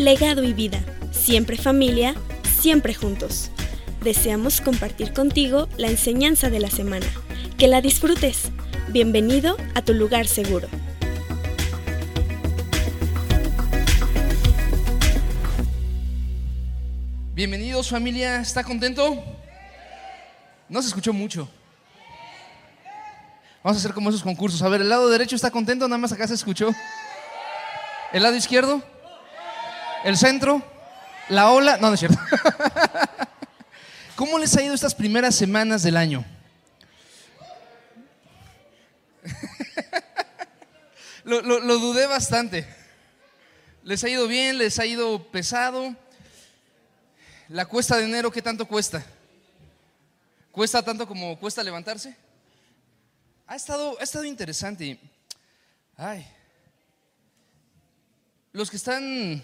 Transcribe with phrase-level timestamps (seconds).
[0.00, 0.80] legado y vida.
[1.12, 2.14] Siempre familia,
[2.58, 3.50] siempre juntos.
[4.02, 7.06] Deseamos compartir contigo la enseñanza de la semana.
[7.58, 8.50] Que la disfrutes.
[8.88, 10.68] Bienvenido a tu lugar seguro.
[17.34, 19.22] Bienvenidos familia, ¿está contento?
[20.68, 21.46] No se escuchó mucho.
[23.62, 24.62] Vamos a hacer como esos concursos.
[24.62, 26.70] A ver, el lado derecho está contento, nada más acá se escuchó.
[28.12, 28.82] ¿El lado izquierdo?
[30.04, 30.62] ¿El centro?
[31.28, 31.76] ¿La ola?
[31.76, 32.18] No, no es cierto.
[34.16, 36.24] ¿Cómo les ha ido estas primeras semanas del año?
[41.24, 42.66] lo, lo dudé bastante.
[43.84, 44.58] ¿Les ha ido bien?
[44.58, 45.94] ¿Les ha ido pesado?
[47.48, 49.04] ¿La cuesta de enero qué tanto cuesta?
[50.52, 52.16] ¿Cuesta tanto como cuesta levantarse?
[53.46, 54.98] Ha estado, ha estado interesante.
[55.96, 56.26] Ay.
[58.52, 59.42] Los que están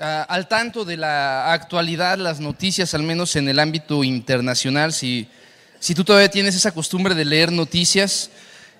[0.00, 5.28] al tanto de la actualidad, las noticias, al menos en el ámbito internacional, si,
[5.78, 8.30] si tú todavía tienes esa costumbre de leer noticias,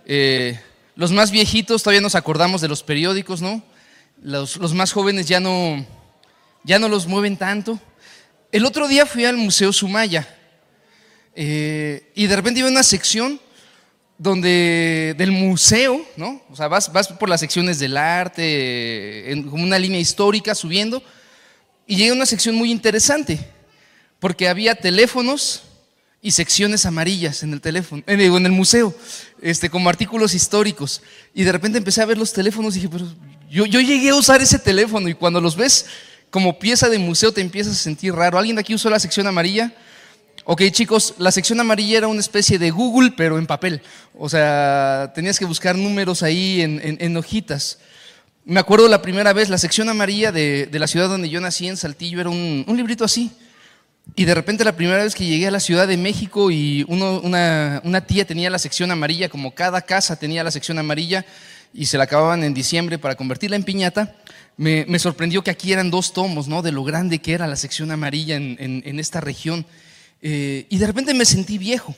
[0.06, 0.58] eh,
[0.96, 3.62] los más viejitos todavía nos acordamos de los periódicos, ¿no?
[4.22, 5.84] Los, más jóvenes ya no,
[6.64, 7.78] ya no los mueven tanto.
[8.50, 10.26] El otro día fui al Museo Sumaya
[11.34, 13.40] eh, y de repente iba una sección
[14.20, 16.42] donde del museo, ¿no?
[16.50, 21.02] O sea, vas, vas por las secciones del arte, como una línea histórica subiendo,
[21.86, 23.40] y llega una sección muy interesante,
[24.18, 25.62] porque había teléfonos
[26.20, 28.94] y secciones amarillas en el teléfono, en el, en el museo,
[29.40, 31.00] este, como artículos históricos.
[31.32, 33.10] Y de repente empecé a ver los teléfonos y dije, pero
[33.50, 35.86] yo, yo llegué a usar ese teléfono y cuando los ves
[36.28, 38.38] como pieza de museo te empiezas a sentir raro.
[38.38, 39.72] ¿Alguien de aquí usó la sección amarilla?
[40.52, 43.82] Ok, chicos, la sección amarilla era una especie de Google, pero en papel.
[44.18, 47.78] O sea, tenías que buscar números ahí en, hojitas.
[48.44, 51.76] Me acuerdo la primera vez, la sección amarilla de, la ciudad donde yo nací, en
[51.76, 53.30] Saltillo, era un, librito así.
[54.16, 58.04] Y de repente la primera vez que llegué a la Ciudad de México y una,
[58.08, 61.24] tía tenía la sección amarilla, como cada casa tenía la sección amarilla,
[61.72, 64.16] y se la acababan en diciembre para convertirla en piñata,
[64.56, 66.60] me, sorprendió que aquí eran dos tomos, ¿no?
[66.60, 69.64] De lo grande que era la sección amarilla en esta región.
[70.22, 71.94] Eh, y de repente me sentí viejo.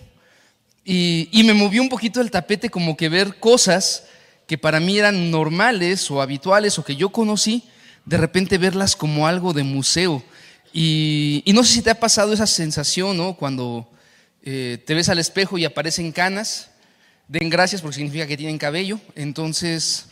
[0.85, 4.05] Y, me movió un poquito el tapete como que ver cosas
[4.47, 7.63] que para mí eran normales o habituales o que yo conocí,
[8.05, 10.23] de repente verlas como algo de museo.
[10.73, 13.35] Y, no sé si te ha pasado esa sensación, ¿no?
[13.35, 13.89] Cuando
[14.43, 16.71] eh, te ves al espejo y aparecen canas,
[17.29, 19.01] den gracias porque significa que tienen cabello.
[19.15, 20.07] Entonces,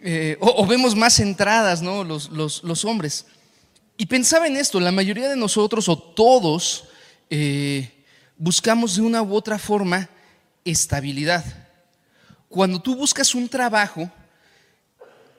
[0.00, 2.04] eh, o, vemos más entradas, ¿no?
[2.04, 3.24] Los, los hombres.
[3.96, 6.84] Y pensaba en esto, la mayoría de nosotros o todos
[7.30, 7.90] eh,
[8.36, 10.08] buscamos de una u otra forma
[10.64, 11.44] estabilidad.
[12.48, 14.10] Cuando tú buscas un trabajo,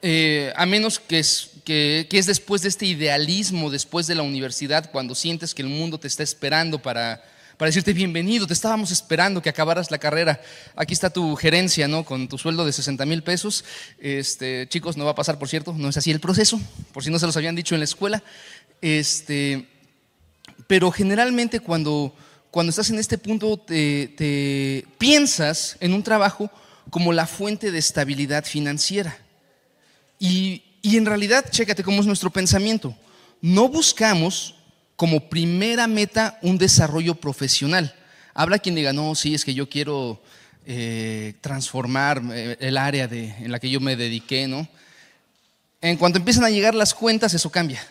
[0.02, 4.92] eh, a menos que es, que, es después de este idealismo, después de la universidad,
[4.92, 7.24] cuando sientes que el mundo te está esperando para,
[7.58, 10.42] para decirte bienvenido, te estábamos esperando que acabaras la carrera.
[10.76, 12.04] Aquí está tu gerencia, ¿no?
[12.04, 13.66] Con tu sueldo de 60 mil pesos.
[13.98, 16.60] Este, chicos, no va a pasar, por cierto, no es así el proceso,
[16.94, 18.22] por si no se los habían dicho en la escuela.
[18.82, 19.68] Este,
[20.68, 22.14] pero generalmente cuando,
[22.52, 26.50] cuando estás en este punto te, piensas en un trabajo
[26.90, 29.18] como la fuente de estabilidad financiera.
[30.20, 32.96] Y, y en realidad, chécate cómo es nuestro pensamiento.
[33.42, 34.56] No buscamos
[34.96, 37.94] como primera meta un desarrollo profesional.
[38.34, 40.22] Habla quien diga, no, sí, es que yo quiero
[40.66, 44.68] eh, transformar eh, el área de, en la que yo me dediqué, ¿no?
[45.82, 47.82] En cuanto empiezan a llegar las cuentas, eso cambia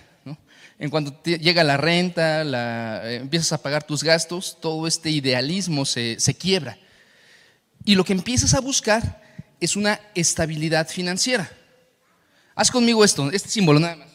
[0.79, 6.17] en cuanto llega la renta, eh, empiezas a pagar tus gastos, todo este idealismo se,
[6.39, 6.79] quiebra.
[7.85, 9.23] Y lo que empiezas a buscar
[9.61, 11.51] es una estabilidad financiera.
[12.55, 14.09] Haz conmigo esto, este símbolo nada más.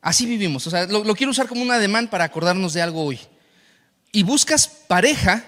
[0.00, 3.18] Así vivimos, o sea, lo, quiero usar como un ademán para acordarnos de algo hoy.
[4.12, 5.44] Y buscas pareja,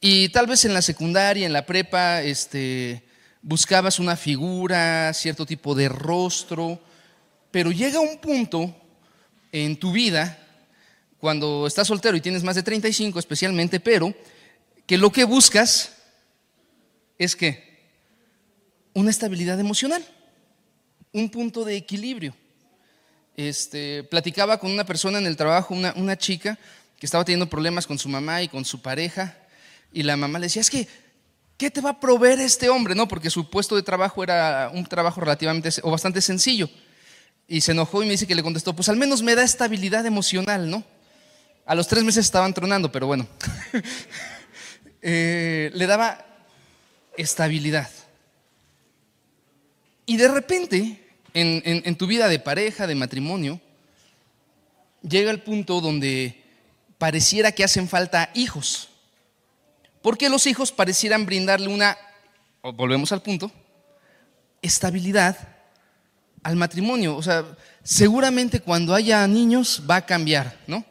[0.00, 3.06] y tal vez en la secundaria, en la prepa, este,
[3.42, 6.80] buscabas una figura, cierto tipo de rostro,
[7.56, 8.76] pero llega un punto
[9.50, 10.38] en tu vida,
[11.16, 14.14] cuando estás soltero y tienes más de 35 especialmente, pero
[14.84, 15.96] que lo que buscas
[17.16, 17.88] es que
[18.92, 20.04] una estabilidad emocional,
[21.14, 22.36] un punto de equilibrio.
[23.38, 26.58] Este, platicaba con una persona en el trabajo, una, una chica
[26.98, 29.34] que estaba teniendo problemas con su mamá y con su pareja,
[29.94, 30.86] y la mamá le decía, es que,
[31.56, 32.94] ¿qué te va a proveer este hombre?
[32.94, 36.68] No, porque su puesto de trabajo era un trabajo relativamente o bastante sencillo.
[37.48, 40.04] Y se enojó y me dice que le contestó, pues al menos me da estabilidad
[40.06, 40.84] emocional, ¿no?
[41.64, 43.26] A los tres meses estaban tronando, pero bueno.
[45.08, 46.26] Eh, le daba
[47.16, 47.88] estabilidad.
[50.04, 51.06] Y de repente
[51.36, 53.60] en, tu vida de pareja, de matrimonio,
[55.02, 56.42] llega el punto donde
[56.98, 58.88] pareciera que hacen falta hijos.
[60.00, 61.98] Porque los hijos parecieran brindarle una,
[62.62, 63.50] volvemos al punto,
[64.62, 65.55] estabilidad
[66.46, 67.16] al matrimonio.
[67.16, 67.44] O sea,
[67.82, 70.84] seguramente cuando haya niños va a cambiar, ¿no?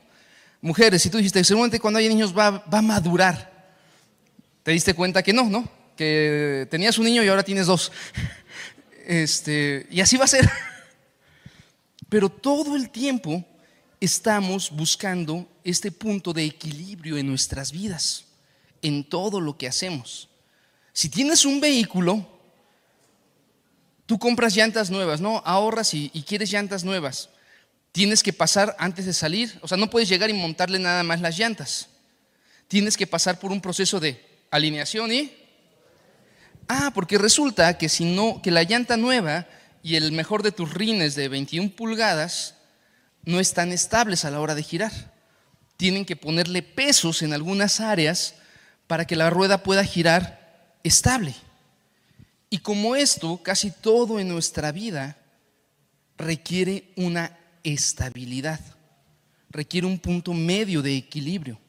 [0.62, 3.54] Mujeres, si tú dijiste, seguramente cuando haya niños va, va a madurar.
[4.63, 5.69] Te diste cuenta que no, ¿no?
[5.96, 7.92] Que tenías un niño y ahora tienes dos.
[9.07, 10.50] Este, y así va a ser.
[12.10, 13.46] Pero todo el tiempo
[14.00, 18.25] estamos buscando este punto de equilibrio en nuestras vidas,
[18.81, 20.28] en todo lo que hacemos.
[20.92, 22.35] Si tienes un vehículo,
[24.06, 25.42] tú compras llantas nuevas, ¿no?
[25.46, 27.30] Ahorras y, y quieres llantas nuevas.
[27.92, 31.22] Tienes que pasar antes de salir, o sea, no puedes llegar y montarle nada más
[31.22, 31.90] las llantas.
[32.68, 35.46] Tienes que pasar por un proceso de alineación y
[36.68, 39.48] Ah, porque resulta que si no, que la llanta nueva
[39.84, 42.56] y el mejor de tus rines de 21 pulgadas
[43.24, 44.92] no están estables a la hora de girar.
[45.78, 48.36] Tienen que ponerle pesos en algunas áreas
[48.88, 51.36] para que la rueda pueda girar estable.
[52.56, 55.18] Y como esto, casi todo en nuestra vida
[56.18, 58.62] requiere una estabilidad,
[59.50, 61.60] requiere un punto medio de equilibrio.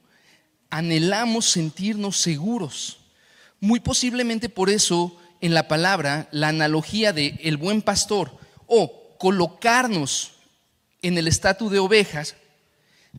[0.71, 3.01] Anhelamos sentirnos seguros
[3.59, 10.35] muy posiblemente por eso en la palabra la analogía de el buen pastor o colocarnos
[11.03, 12.37] en el estatus de ovejas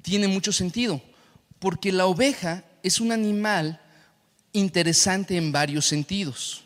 [0.01, 1.01] tiene mucho sentido,
[1.59, 3.81] porque la oveja es un animal
[4.53, 6.63] interesante en varios sentidos.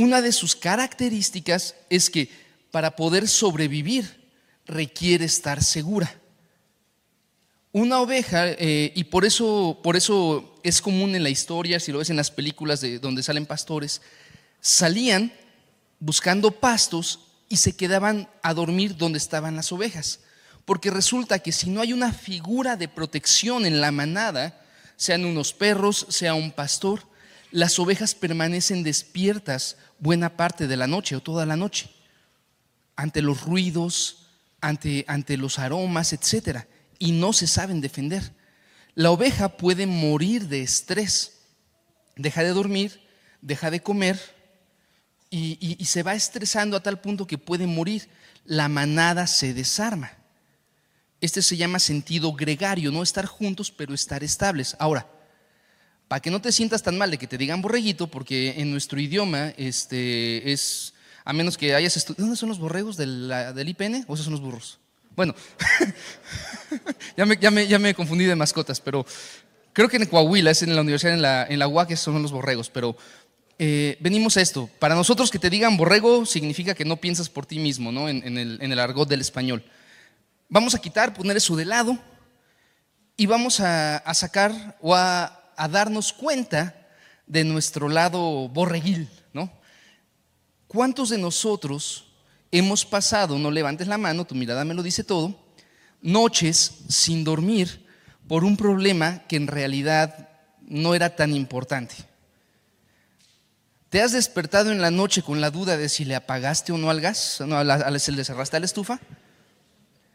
[0.00, 2.30] Una de sus características es que
[2.70, 4.30] para poder sobrevivir
[4.64, 6.18] requiere estar segura.
[7.70, 11.98] Una oveja, eh, y por eso, por eso es común en la historia, si lo
[11.98, 14.00] ves en las películas de donde salen pastores,
[14.62, 15.34] salían
[15.98, 17.20] buscando pastos
[17.50, 20.20] y se quedaban a dormir donde estaban las ovejas.
[20.64, 24.64] Porque resulta que si no hay una figura de protección en la manada,
[24.96, 27.09] sean unos perros, sea un pastor,
[27.50, 31.90] las ovejas permanecen despiertas buena parte de la noche o toda la noche,
[32.96, 34.28] ante los ruidos,
[34.60, 36.66] ante, ante los aromas, etcétera
[37.00, 38.32] y no se saben defender.
[38.94, 41.38] La oveja puede morir de estrés.
[42.14, 43.00] Deja de dormir,
[43.40, 44.20] deja de comer
[45.30, 48.08] y, se va estresando a tal punto que puede morir.
[48.44, 50.12] La manada se desarma.
[51.20, 54.76] Este se llama sentido gregario, no estar juntos, pero estar estables.
[54.78, 55.10] Ahora,
[56.10, 58.98] para que no te sientas tan mal de que te digan borreguito, porque en nuestro
[58.98, 60.92] idioma este, es,
[61.24, 64.32] a menos que hayas estudiado, ¿dónde son los borregos del, del IPN o esos son
[64.32, 64.80] los burros?
[65.14, 65.36] Bueno,
[67.16, 69.06] ya, me, ya, me, confundí de mascotas, pero
[69.72, 72.32] creo que en Coahuila, es en la universidad, en la, en la UAC, son los
[72.32, 72.96] borregos, pero
[73.60, 74.68] eh, venimos a esto.
[74.80, 78.08] Para nosotros que te digan borrego significa que no piensas por ti mismo, ¿no?
[78.08, 79.62] En, el, argot del español.
[80.48, 81.96] Vamos a quitar, poner eso de lado
[83.16, 86.74] y vamos a, sacar o a, a, darnos cuenta
[87.26, 89.52] de nuestro lado borreguil, ¿no?
[90.66, 92.06] ¿Cuántos de nosotros
[92.50, 95.38] hemos pasado, no levantes la mano, tu mirada me lo dice todo,
[96.02, 97.86] noches sin dormir
[98.26, 100.28] por un problema que en realidad
[100.60, 101.96] no era tan importante.
[103.88, 106.90] ¿Te has despertado en la noche con la duda de si le apagaste o no
[106.90, 107.42] al gas?
[107.44, 107.58] No,
[107.98, 109.00] ¿Se le cerraste a la estufa?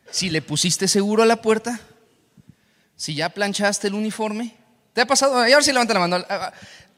[0.09, 1.81] ¿Si le pusiste seguro a la puerta?
[2.95, 4.55] ¿Si ya planchaste el uniforme?
[4.95, 5.37] ¿Te ha pasado?
[5.37, 6.25] A ver si levanta la mano.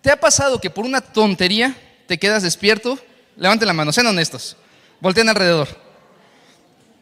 [0.02, 1.76] ¿Te ha pasado que por una tontería
[2.06, 3.00] te quedas despierto?
[3.36, 4.56] Levante la mano, sean honestos.
[5.00, 5.68] Volteen alrededor.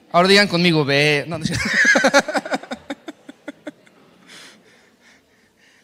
[0.10, 1.28] Ahora digan conmigo, ve.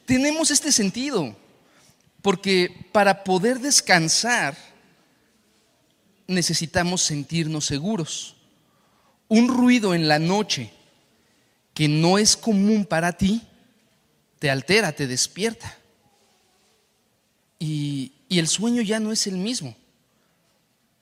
[0.06, 1.36] Tenemos este sentido,
[2.22, 4.56] porque para poder descansar
[6.26, 8.38] necesitamos sentirnos seguros.
[9.28, 10.72] Un ruido en la noche
[11.74, 13.42] que no es común para ti,
[14.42, 15.78] te altera, te despierta.
[17.60, 19.76] Y, el sueño ya no es el mismo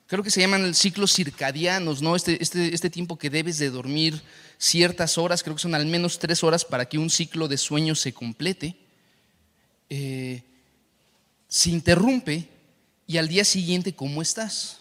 [0.08, 2.16] creo que se llaman ciclos circadianos, ¿no?
[2.16, 4.20] Este, este, este, tiempo que debes de dormir
[4.58, 7.94] ciertas horas, creo que son al menos tres horas para que un ciclo de sueño
[7.94, 8.76] se complete,
[9.88, 10.42] eh,
[11.48, 12.50] se interrumpe
[13.06, 14.80] y al día siguiente, ¿cómo estás?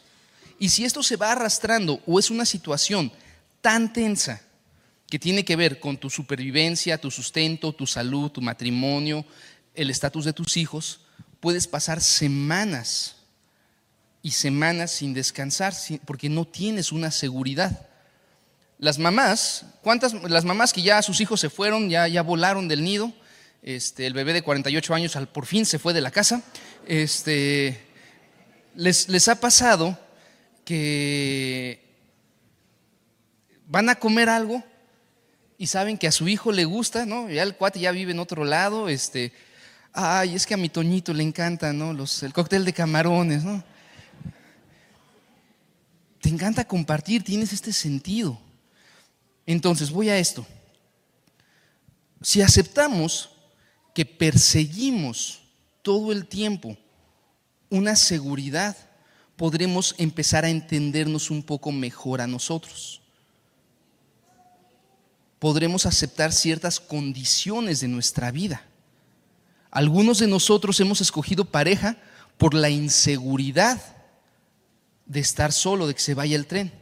[0.59, 3.13] Y si esto se va arrastrando o es una situación
[3.61, 4.48] tan tensa
[5.11, 9.25] que tiene que ver con tu supervivencia, tu sustento, tu salud, tu matrimonio,
[9.75, 11.01] el estatus de tus hijos,
[11.41, 13.17] puedes pasar semanas
[14.23, 15.75] y semanas sin descansar
[16.05, 17.87] porque no tienes una seguridad.
[18.79, 20.13] Las mamás, ¿cuántas?
[20.15, 23.13] Las mamás que ya sus hijos se fueron, ya, ya volaron del nido,
[23.63, 26.43] este, el bebé de 48 años al, por fin se fue de la casa,
[26.87, 27.81] este,
[28.75, 29.99] les, les ha pasado
[30.65, 31.83] que
[33.67, 34.63] van a comer algo
[35.59, 37.29] y saben que a su hijo le gusta, ¿no?
[37.29, 39.33] Ya el cuate ya vive en otro lado, este,
[39.93, 41.93] ay, es que a mi Toñito le encanta, ¿no?
[41.93, 43.65] Los, el cóctel de camarones, ¿no?
[46.21, 48.41] Te encanta compartir, tienes este sentido.
[49.47, 50.47] Entonces, voy a esto.
[52.23, 53.31] Si aceptamos
[53.95, 55.41] que perseguimos
[55.83, 56.77] todo el tiempo
[57.69, 58.77] una seguridad,
[59.37, 63.01] podremos empezar a entendernos un poco mejor a nosotros.
[65.39, 68.63] Podremos aceptar ciertas condiciones de nuestra vida.
[69.71, 71.97] Algunos de nosotros hemos escogido pareja
[72.39, 73.81] por la inseguridad
[75.07, 76.73] de estar solo, de que se vaya el tren.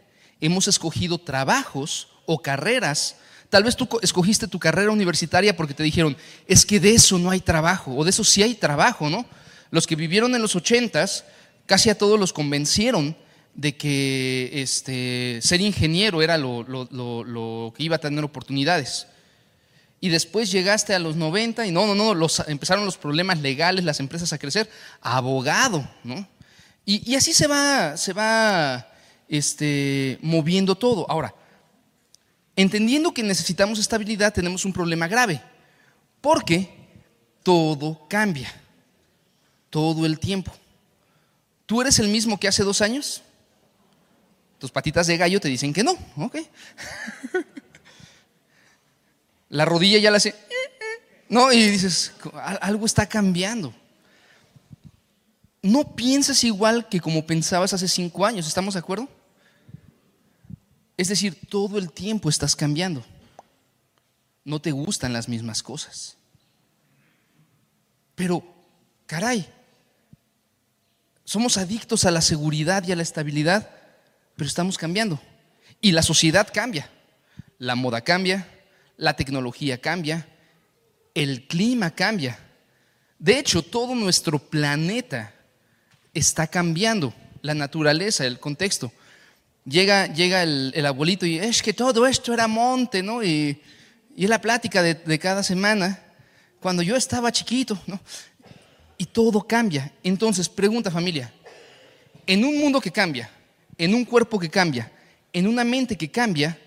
[0.41, 3.17] Hemos escogido trabajos o carreras.
[3.51, 7.31] Tal vez tú escogiste tu carrera universitaria porque te dijeron, es que de eso no
[7.31, 9.27] hay trabajo, o de eso sí hay trabajo, ¿no?
[9.71, 11.25] Los que vivieron en los ochentas,
[11.67, 13.17] casi a todos los convencieron
[13.57, 19.07] de que este, ser ingeniero era lo, lo, que iba a tener oportunidades.
[19.99, 23.83] Y después llegaste a los 90 y no, no, no, los, empezaron los problemas legales,
[23.83, 24.69] las empresas a crecer,
[25.01, 26.29] abogado, ¿no?
[26.85, 28.87] Y, y así se va, se va
[29.27, 31.11] este, moviendo todo.
[31.11, 31.35] Ahora,
[32.57, 35.43] entendiendo que necesitamos estabilidad, tenemos un problema grave,
[36.21, 36.69] porque
[37.43, 38.53] todo cambia
[39.71, 40.53] todo el tiempo.
[41.65, 43.23] ¿Tú eres el mismo que hace dos años?
[44.59, 46.37] Tus patitas de gallo te dicen que no, ok.
[49.49, 50.35] La rodilla ya la hace,
[51.29, 52.13] no, y dices,
[52.61, 53.75] algo está cambiando.
[55.63, 59.09] No piensas igual que como pensabas hace cinco años, ¿estamos de acuerdo?
[60.97, 63.05] Es decir, todo el tiempo estás cambiando.
[64.45, 66.17] No te gustan las mismas cosas.
[68.15, 68.45] Pero,
[69.07, 69.49] caray,
[71.25, 73.69] somos adictos a la seguridad y a la estabilidad,
[74.37, 75.21] pero estamos cambiando.
[75.81, 76.90] Y la sociedad cambia.
[77.59, 78.47] La moda cambia,
[78.97, 80.28] la tecnología cambia,
[81.14, 82.38] el clima cambia.
[83.19, 85.33] De hecho, todo nuestro planeta
[86.12, 88.93] está cambiando, la naturaleza, el contexto.
[89.64, 93.25] Llega, llega el, abuelito y es que todo esto era monte, ¿no?
[93.25, 93.61] Y,
[94.16, 96.02] es la plática de, de, cada semana,
[96.61, 98.00] cuando yo estaba chiquito, ¿no?
[98.99, 99.93] y todo cambia.
[100.02, 101.33] Entonces, pregunta familia,
[102.26, 103.31] en un mundo que cambia,
[103.78, 104.92] en un cuerpo que cambia,
[105.33, 106.59] en una mente que cambia,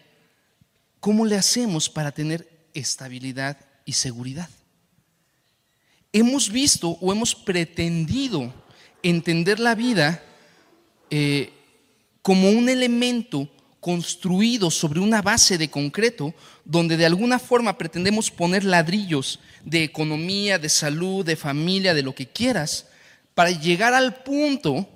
[0.99, 4.49] ¿cómo le hacemos para tener estabilidad y seguridad?
[6.11, 8.53] Hemos visto o hemos pretendido
[9.03, 10.23] entender la vida
[11.09, 11.51] eh,
[12.21, 13.49] como un elemento
[13.79, 16.33] construido sobre una base de concreto,
[16.65, 22.13] donde de alguna forma pretendemos poner ladrillos de economía, de salud, de familia, de lo
[22.13, 22.87] que quieras,
[23.33, 24.87] para llegar al punto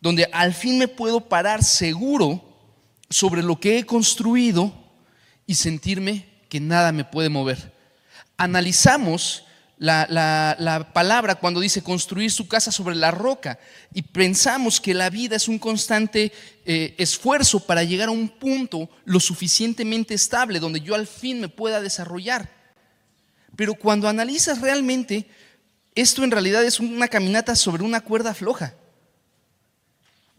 [0.00, 2.42] donde al fin me puedo parar seguro
[3.08, 4.72] sobre lo que he construido
[5.46, 7.72] y sentirme que nada me puede mover.
[8.36, 9.44] Analizamos
[9.80, 13.58] la, palabra cuando dice construir su casa sobre la roca
[13.94, 16.32] y pensamos que la vida es un constante
[16.66, 21.48] eh, esfuerzo para llegar a un punto lo suficientemente estable donde yo al fin me
[21.48, 22.50] pueda desarrollar.
[23.56, 25.26] Pero cuando analizas realmente,
[25.94, 28.74] esto en realidad es una caminata sobre una cuerda floja,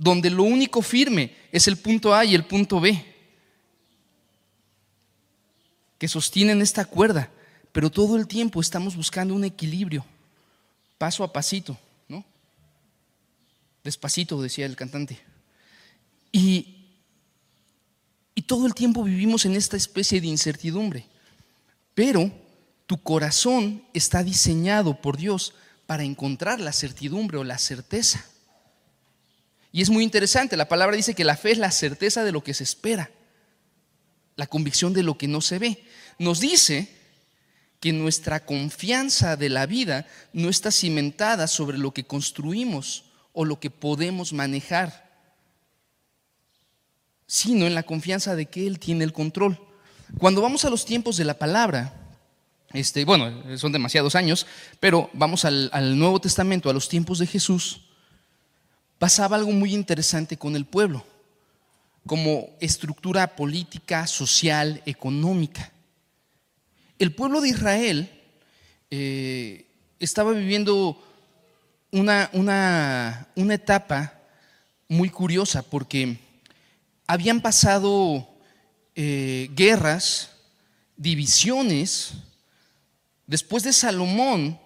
[0.01, 3.05] donde lo único firme es el punto A y el punto B,
[5.97, 7.29] que sostienen esta cuerda
[7.71, 10.05] pero todo el tiempo estamos buscando un equilibrio,
[10.97, 11.77] paso a pasito,
[12.07, 12.25] ¿no?
[13.83, 15.19] Despacito, decía el cantante.
[16.31, 16.87] Y,
[18.35, 21.05] y todo el tiempo vivimos en esta especie de incertidumbre,
[21.95, 22.31] pero
[22.87, 25.53] tu corazón está diseñado por Dios
[25.85, 28.25] para encontrar la certidumbre o la certeza.
[29.71, 32.43] Y es muy interesante, la palabra dice que la fe es la certeza de lo
[32.43, 33.09] que se espera,
[34.35, 35.83] la convicción de lo que no se ve.
[36.19, 36.89] Nos dice
[37.79, 43.59] que nuestra confianza de la vida no está cimentada sobre lo que construimos o lo
[43.59, 45.09] que podemos manejar,
[47.25, 49.57] sino en la confianza de que Él tiene el control.
[50.17, 51.93] Cuando vamos a los tiempos de la palabra,
[52.73, 54.45] este, bueno, son demasiados años,
[54.81, 57.81] pero vamos al, al Nuevo Testamento, a los tiempos de Jesús,
[59.01, 61.03] pasaba algo muy interesante con el pueblo,
[62.05, 65.73] como estructura política, social, económica
[67.01, 68.11] el pueblo de Israel
[68.91, 69.65] eh,
[69.99, 71.03] estaba viviendo
[71.89, 74.21] una, una, etapa
[74.87, 76.19] muy curiosa porque
[77.07, 78.29] habían pasado
[78.93, 80.29] eh, guerras,
[80.95, 82.13] divisiones.
[83.25, 84.59] Después de Salomón,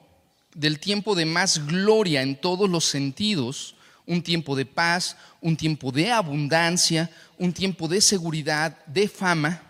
[0.53, 3.74] del tiempo de más gloria en todos los sentidos,
[4.07, 9.63] un tiempo de paz, un tiempo de abundancia, un tiempo de seguridad, de fama,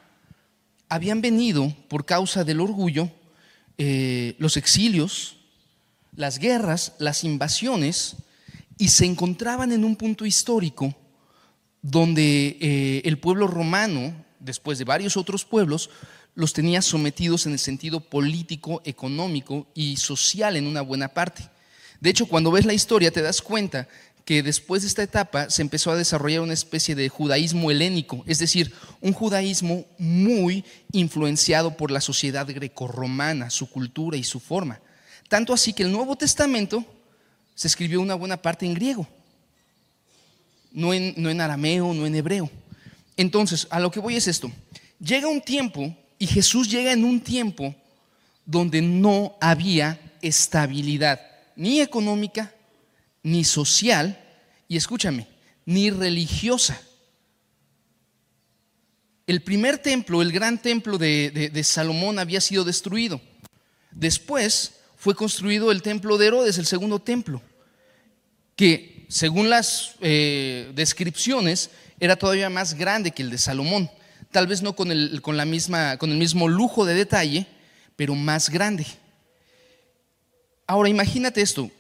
[0.90, 3.10] habían venido por causa del orgullo
[3.78, 5.38] eh, los exilios,
[6.16, 8.16] las guerras, las invasiones,
[8.78, 10.94] y se encontraban en un punto histórico
[11.82, 15.90] donde eh, el pueblo romano, después de varios otros pueblos,
[16.34, 21.50] los tenía sometidos en el sentido político, económico y social en una buena parte.
[22.02, 23.88] De hecho, cuando ves la historia te das cuenta
[24.26, 28.40] que después de esta etapa se empezó a desarrollar una especie de judaísmo helénico, es
[28.40, 34.82] decir, un judaísmo muy influenciado por la sociedad grecorromana, su cultura y su forma.
[35.30, 36.84] Tanto así que el Nuevo Testamento
[37.54, 39.08] se escribió una buena parte en griego,
[40.72, 42.50] no en, no en arameo, no en hebreo.
[43.16, 44.52] Entonces, a lo que voy es esto.
[45.00, 47.76] Llega un tiempo, y Jesús llega en un tiempo
[48.46, 51.22] donde no había estabilidad,
[51.56, 52.55] ni económica,
[53.26, 54.24] ni social,
[54.68, 55.28] y escúchame,
[55.66, 56.80] ni religiosa.
[59.26, 63.20] El primer templo, el gran templo de, Salomón había sido destruido.
[63.90, 67.42] Después fue construido el templo de Herodes, el segundo templo,
[68.56, 73.90] que según las eh, descripciones era todavía más grande que el de Salomón.
[74.30, 77.48] Tal vez no con el, con la misma, con el mismo lujo de detalle,
[77.96, 78.86] pero más grande.
[80.68, 81.72] Ahora imagínate esto,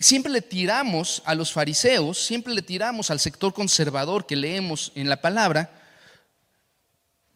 [0.00, 5.08] Siempre le tiramos a los fariseos, siempre le tiramos al sector conservador que leemos en
[5.08, 5.72] la palabra,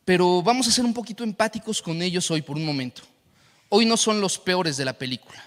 [0.05, 3.03] pero vamos a ser un poquito empáticos con ellos hoy por un momento.
[3.69, 5.45] Hoy no son los peores de la película,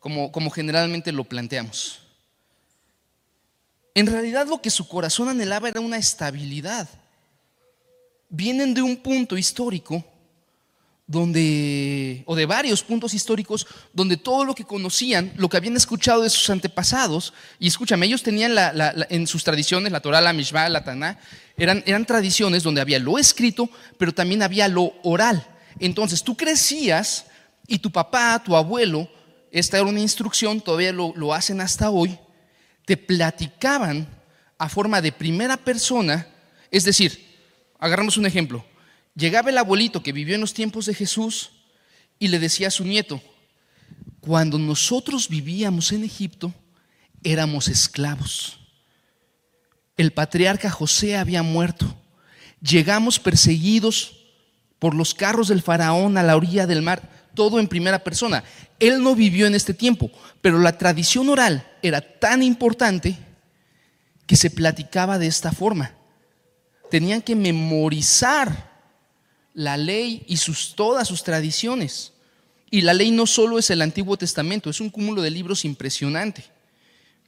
[0.00, 2.00] como, como generalmente lo planteamos.
[3.94, 6.88] En realidad lo que su corazón anhelaba era una estabilidad.
[8.28, 10.04] Vienen de un punto histórico
[11.06, 16.22] donde, o de varios puntos históricos, donde todo lo que conocían, lo que habían escuchado
[16.22, 18.54] de sus antepasados, y escúchame, ellos tenían
[19.10, 21.18] en sus tradiciones, la Torah, la Mishvah, la Taná,
[21.56, 25.46] eran, eran tradiciones donde había lo escrito, pero también había lo oral.
[25.78, 27.26] Entonces tú crecías
[27.66, 29.08] y tu papá, tu abuelo,
[29.50, 32.18] esta era una instrucción, todavía lo, lo hacen hasta hoy,
[32.86, 34.08] te platicaban
[34.56, 36.26] a forma de primera persona,
[36.70, 37.38] es decir,
[37.78, 38.64] agarramos un ejemplo,
[39.14, 41.50] Llegaba el abuelito que vivió en los tiempos de Jesús
[42.18, 43.20] y le decía a su nieto,
[44.20, 46.54] cuando nosotros vivíamos en Egipto,
[47.22, 48.58] éramos esclavos.
[49.96, 51.94] El patriarca José había muerto.
[52.60, 54.16] Llegamos perseguidos
[54.78, 58.42] por los carros del faraón a la orilla del mar, todo en primera persona.
[58.78, 63.18] Él no vivió en este tiempo, pero la tradición oral era tan importante
[64.26, 65.94] que se platicaba de esta forma.
[66.90, 68.71] Tenían que memorizar
[69.54, 72.12] la ley y sus, todas sus tradiciones.
[72.70, 76.44] Y la ley no solo es el Antiguo Testamento, es un cúmulo de libros impresionante,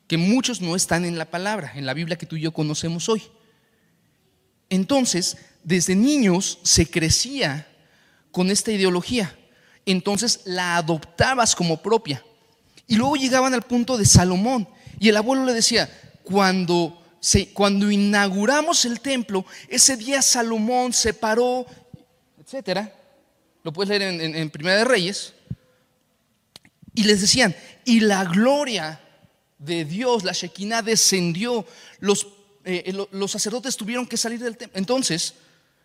[0.07, 3.09] que muchos no están en la palabra, en la Biblia que tú y yo conocemos
[3.09, 3.23] hoy.
[4.71, 7.67] Entonces, desde niños se crecía
[8.31, 9.37] con esta ideología.
[9.87, 12.25] Entonces la adoptabas como propia.
[12.87, 14.69] Y luego llegaban al punto de Salomón.
[14.99, 15.91] Y el abuelo le decía,
[16.23, 17.03] cuando,
[17.53, 21.67] cuando inauguramos el templo, ese día Salomón se paró
[22.45, 22.93] etcétera.
[23.63, 24.03] Lo puedes leer
[24.37, 25.33] en, Primera de Reyes.
[26.95, 29.01] Y les decían, y la gloria
[29.59, 31.67] de Dios, la Shekinah, descendió.
[32.01, 32.27] Los,
[32.65, 34.79] eh, los sacerdotes tuvieron que salir del templo.
[34.79, 35.35] Entonces,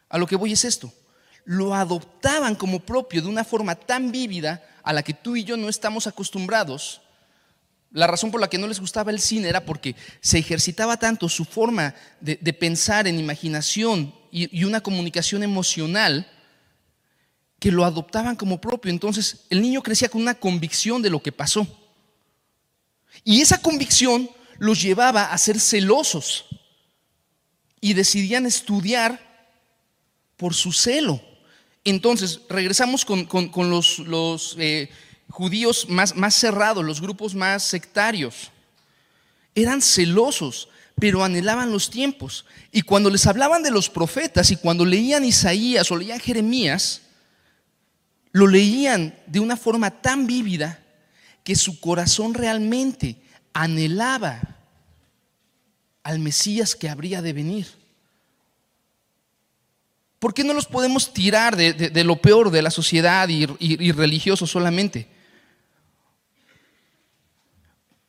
[0.10, 0.92] a lo que voy es esto.
[1.46, 5.56] Lo adoptaban como propio de una forma tan vívida a la que tú y yo
[5.56, 7.02] no estamos acostumbrados.
[7.92, 11.30] La razón por la que no les gustaba el cine era porque se ejercitaba tanto
[11.30, 16.28] su forma de, pensar en imaginación y una comunicación emocional
[17.60, 18.92] que lo adoptaban como propio.
[18.92, 21.68] Entonces el niño crecía con una convicción de lo que pasó.
[23.24, 26.46] Y esa convicción los llevaba a ser celosos
[27.82, 29.20] y decidían estudiar
[30.38, 31.22] por su celo.
[31.84, 33.28] Entonces, regresamos con,
[33.70, 34.90] los, eh,
[35.30, 38.52] judíos más, más cerrados, los grupos más sectarios.
[39.56, 42.46] Eran celosos, pero anhelaban los tiempos.
[42.72, 47.02] Y cuando les hablaban de los profetas y cuando leían Isaías o leían Jeremías,
[48.32, 50.80] lo leían de una forma tan vívida
[51.44, 53.18] que su corazón realmente
[53.54, 54.40] anhelaba
[56.04, 57.68] al Mesías que habría de venir.
[60.20, 65.08] ¿Por qué no los podemos tirar de, lo peor de la sociedad y, religioso solamente?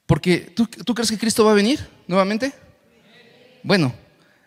[0.06, 2.52] Porque ¿tú, ¿tú crees que Cristo va a venir nuevamente?
[3.62, 3.94] Bueno,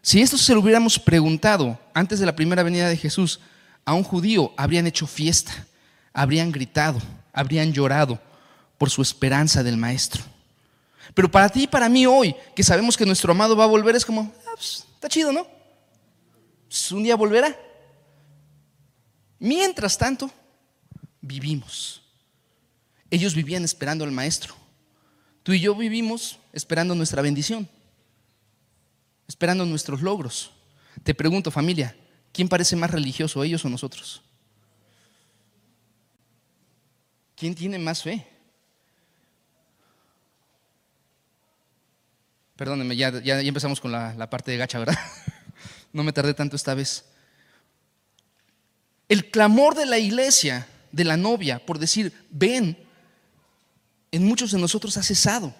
[0.01, 3.39] si esto se lo hubiéramos preguntado antes de la primera venida de Jesús,
[3.85, 5.67] a un judío habrían hecho fiesta,
[6.13, 6.99] habrían gritado,
[7.31, 8.19] habrían llorado
[8.77, 10.23] por su esperanza del maestro.
[11.13, 13.95] Pero para ti y para mí hoy, que sabemos que nuestro amado va a volver,
[13.95, 15.47] es como, ah, pues, está chido, ¿no?
[16.67, 17.57] Pues, un día volverá.
[19.39, 20.31] Mientras tanto,
[21.21, 22.01] vivimos.
[23.09, 24.55] Ellos vivían esperando al maestro.
[25.43, 27.67] Tú y yo vivimos esperando nuestra bendición,
[29.27, 30.51] esperando nuestros logros.
[31.03, 31.95] Te pregunto, familia,
[32.33, 34.21] ¿quién parece más religioso, ellos o nosotros?
[37.37, 38.27] ¿Quién tiene más fe?
[42.57, 44.97] Perdónenme, ya, ya, empezamos con la, la parte de gacha, ¿verdad?
[45.93, 47.05] No me tardé tanto esta vez.
[49.07, 52.75] El clamor de la iglesia, de la novia, por decir, ven,
[54.11, 55.53] en muchos de nosotros ha cesado.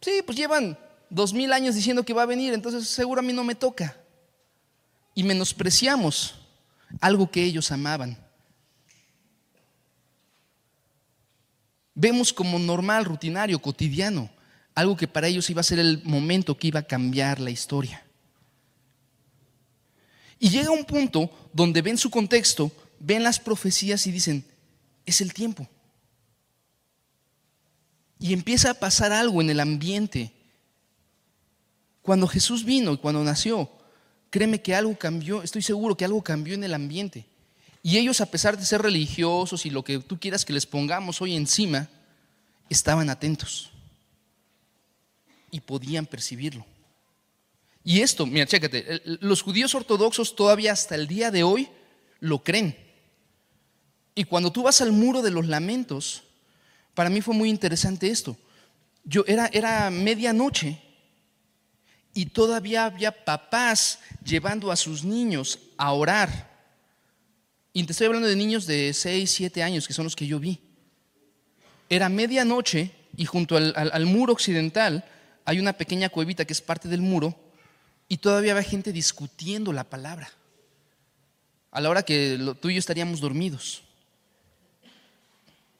[0.00, 0.78] Sí, pues llevan
[1.10, 3.99] dos mil años diciendo que va a venir, entonces seguro a mí no me toca.
[5.14, 6.34] Y menospreciamos
[7.00, 8.16] algo que ellos amaban.
[11.94, 14.30] Vemos como normal, rutinario, cotidiano,
[14.74, 18.02] algo que para ellos iba a ser el momento que iba a cambiar la historia.
[20.38, 24.44] Y llega un punto donde ven su contexto, ven las profecías y dicen,
[25.04, 25.68] es el tiempo.
[28.18, 30.32] Y empieza a pasar algo en el ambiente.
[32.00, 33.70] Cuando Jesús vino y cuando nació,
[34.30, 37.26] créeme que algo cambió, estoy seguro que algo cambió en el ambiente.
[37.82, 41.20] Y ellos, a pesar de ser religiosos y lo que tú quieras que les pongamos
[41.20, 41.88] hoy encima,
[42.68, 43.70] estaban atentos
[45.50, 46.64] y podían percibirlo.
[47.82, 51.68] Y esto, mira, chécate, los judíos ortodoxos todavía hasta el día de hoy
[52.20, 52.76] lo creen.
[54.14, 56.22] Y cuando tú vas al muro de los lamentos,
[56.94, 58.36] para mí fue muy interesante esto.
[59.04, 60.78] Yo era, era medianoche
[62.14, 66.50] y todavía había papás llevando a sus niños a orar.
[67.72, 70.40] Y te estoy hablando de niños de 6, 7 años, que son los que yo
[70.40, 70.60] vi.
[71.88, 75.04] Era medianoche y junto al muro occidental
[75.44, 77.34] hay una pequeña cuevita que es parte del muro
[78.08, 80.30] y todavía había gente discutiendo la palabra.
[81.70, 83.82] A la hora que tú y yo estaríamos dormidos.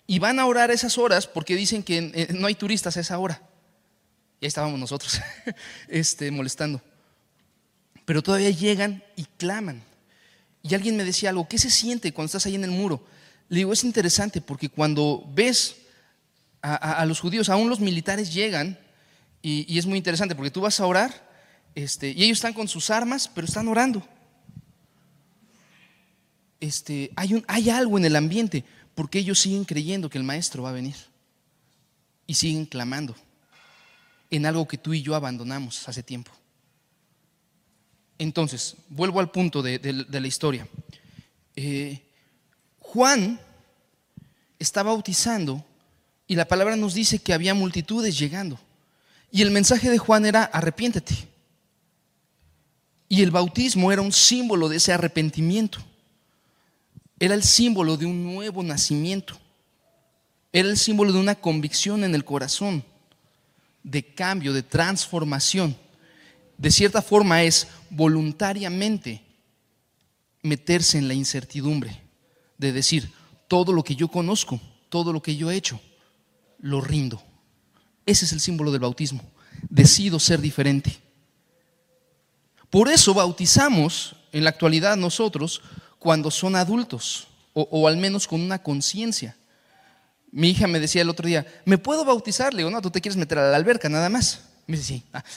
[0.07, 3.19] Y van a orar esas horas porque dicen que eh, no hay turistas a esa
[3.19, 3.43] hora.
[4.40, 5.20] Y ahí estábamos nosotros
[5.88, 6.81] este, molestando.
[8.05, 9.83] Pero todavía llegan y claman.
[10.62, 13.05] Y alguien me decía algo, ¿qué se siente cuando estás ahí en el muro?
[13.48, 15.76] Le digo, es interesante porque cuando ves
[16.62, 18.79] a los judíos, aún los militares llegan
[19.42, 21.29] y, es muy interesante porque tú vas a orar
[21.74, 24.07] este, y ellos están con sus armas, pero están orando.
[26.61, 30.64] Este, hay, un, hay algo en el ambiente porque ellos siguen creyendo que el maestro
[30.64, 30.96] va a venir
[32.26, 33.16] y siguen clamando
[34.31, 36.31] en algo que tú y yo abandonamos hace tiempo.
[38.19, 40.69] Entonces, vuelvo al punto de, la historia.
[41.57, 42.01] Eh,
[42.79, 43.40] Juan
[44.59, 45.64] está bautizando
[46.27, 48.59] y la palabra nos dice que había multitudes llegando.
[49.33, 51.14] Y el mensaje de Juan era arrepiéntete.
[53.09, 55.81] Y el bautismo era un símbolo de ese arrepentimiento.
[57.19, 59.38] Era el símbolo de un nuevo nacimiento.
[60.53, 62.85] Era el símbolo de una convicción en el corazón,
[63.83, 65.77] de cambio, de transformación.
[66.59, 69.23] De cierta forma es voluntariamente
[70.43, 72.01] meterse en la incertidumbre,
[72.59, 73.11] de decir,
[73.49, 75.81] todo lo que yo conozco, todo lo que yo he hecho,
[76.59, 77.23] lo rindo.
[78.07, 79.23] Ese es el símbolo del bautismo.
[79.69, 80.99] Decido ser diferente.
[82.71, 85.61] Por eso bautizamos en la actualidad nosotros
[85.99, 89.37] cuando son adultos o, al menos con una conciencia.
[90.33, 92.55] Mi hija me decía el otro día, ¿me puedo bautizar?
[92.55, 94.49] Le digo, no, tú te quieres meter a la alberca nada más.
[94.66, 95.05] Me dice, sí.
[95.12, 95.25] Ah.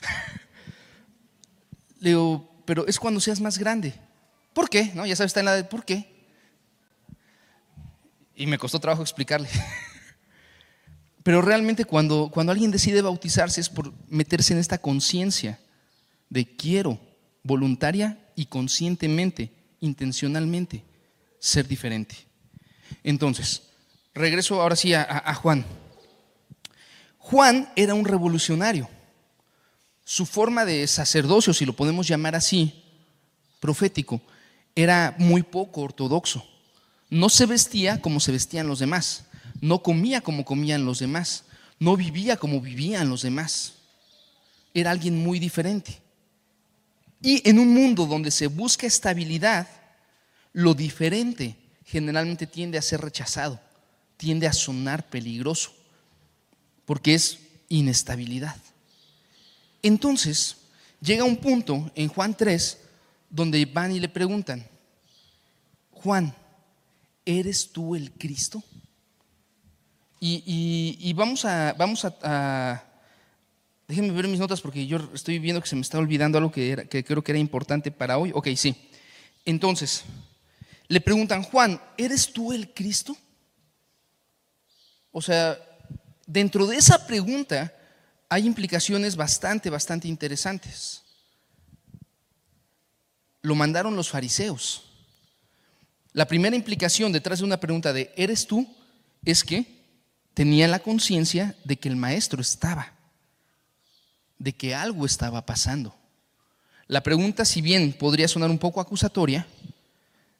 [1.99, 3.93] Le digo, pero es cuando seas más grande.
[4.53, 4.91] ¿Por qué?
[4.93, 5.05] ¿No?
[5.05, 6.27] Ya sabes, está en la de ¿por qué?
[8.35, 9.49] Y me costó trabajo explicarle.
[11.23, 15.59] Pero realmente cuando, cuando alguien decide bautizarse es por meterse en esta conciencia
[16.29, 16.99] de quiero
[17.43, 20.83] voluntaria y conscientemente, intencionalmente,
[21.39, 22.15] ser diferente.
[23.03, 23.63] Entonces,
[24.13, 25.65] regreso ahora sí a, Juan.
[27.17, 28.89] Juan era un revolucionario.
[30.05, 32.83] Su forma de sacerdocio, si lo podemos llamar así,
[33.59, 34.21] profético,
[34.75, 36.45] era muy poco ortodoxo.
[37.09, 39.25] No se vestía como se vestían los demás
[39.63, 41.45] no comía como comían los demás,
[41.79, 43.75] no vivía como vivían los demás.
[44.73, 46.01] Era alguien muy diferente.
[47.21, 49.69] Y en un mundo donde se busca estabilidad,
[50.51, 53.57] lo diferente generalmente tiende a ser rechazado,
[54.17, 55.73] tiende a sonar peligroso,
[56.85, 58.55] porque es inestabilidad.
[59.81, 60.57] Entonces,
[61.01, 62.79] llega un punto en Juan 3
[63.29, 64.65] donde van y le preguntan,
[65.91, 66.33] Juan,
[67.25, 68.63] ¿eres tú el Cristo?
[70.19, 72.83] Y, vamos a, vamos a,
[73.87, 76.87] Déjenme ver mis notas porque yo estoy viendo que se me está olvidando algo que,
[76.89, 78.31] que creo que era importante para hoy.
[78.33, 78.73] Ok, sí.
[79.43, 80.03] Entonces,
[80.87, 83.17] le preguntan, Juan, ¿eres tú el Cristo?
[85.13, 85.57] O sea,
[86.25, 87.71] dentro de esa pregunta
[88.27, 91.03] hay implicaciones bastante, bastante interesantes.
[93.41, 94.89] Lo mandaron los fariseos.
[96.11, 98.67] La primera implicación detrás de una pregunta de ¿eres tú?
[99.23, 99.65] es que
[100.33, 102.93] tenía la conciencia de que el maestro estaba,
[104.37, 105.95] de que algo estaba pasando.
[106.87, 109.47] La pregunta, si bien podría sonar un poco acusatoria,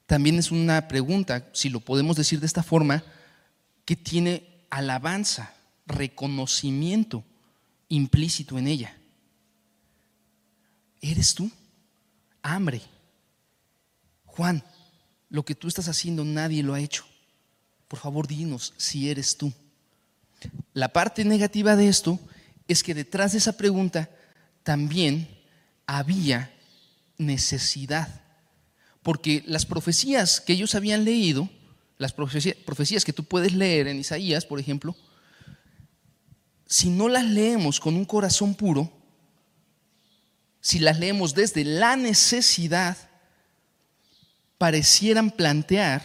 [0.06, 3.04] también es una pregunta, si lo podemos decir de esta forma,
[3.86, 5.54] que tiene alabanza,
[5.86, 7.24] reconocimiento
[7.90, 8.98] implícito en ella.
[11.00, 11.52] ¿Eres tú?
[12.42, 12.82] Hambre.
[14.26, 14.64] Juan,
[15.30, 17.06] lo que tú estás haciendo nadie lo ha hecho.
[17.88, 19.54] Por favor, dinos si eres tú.
[20.74, 22.20] La parte negativa de esto
[22.68, 24.10] es que detrás de esa pregunta
[24.64, 25.28] también
[25.86, 26.52] había
[27.20, 28.24] necesidad.
[29.04, 31.48] Porque las profecías que ellos habían leído,
[32.04, 34.96] las profecías, que tú puedes leer en Isaías, por ejemplo,
[36.68, 38.92] si no las leemos con un corazón puro,
[40.60, 42.98] si las leemos desde la necesidad,
[44.58, 46.02] parecieran plantear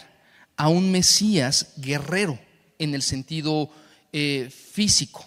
[0.57, 2.39] a un Mesías guerrero
[2.79, 3.71] en el sentido
[4.13, 5.27] eh, físico,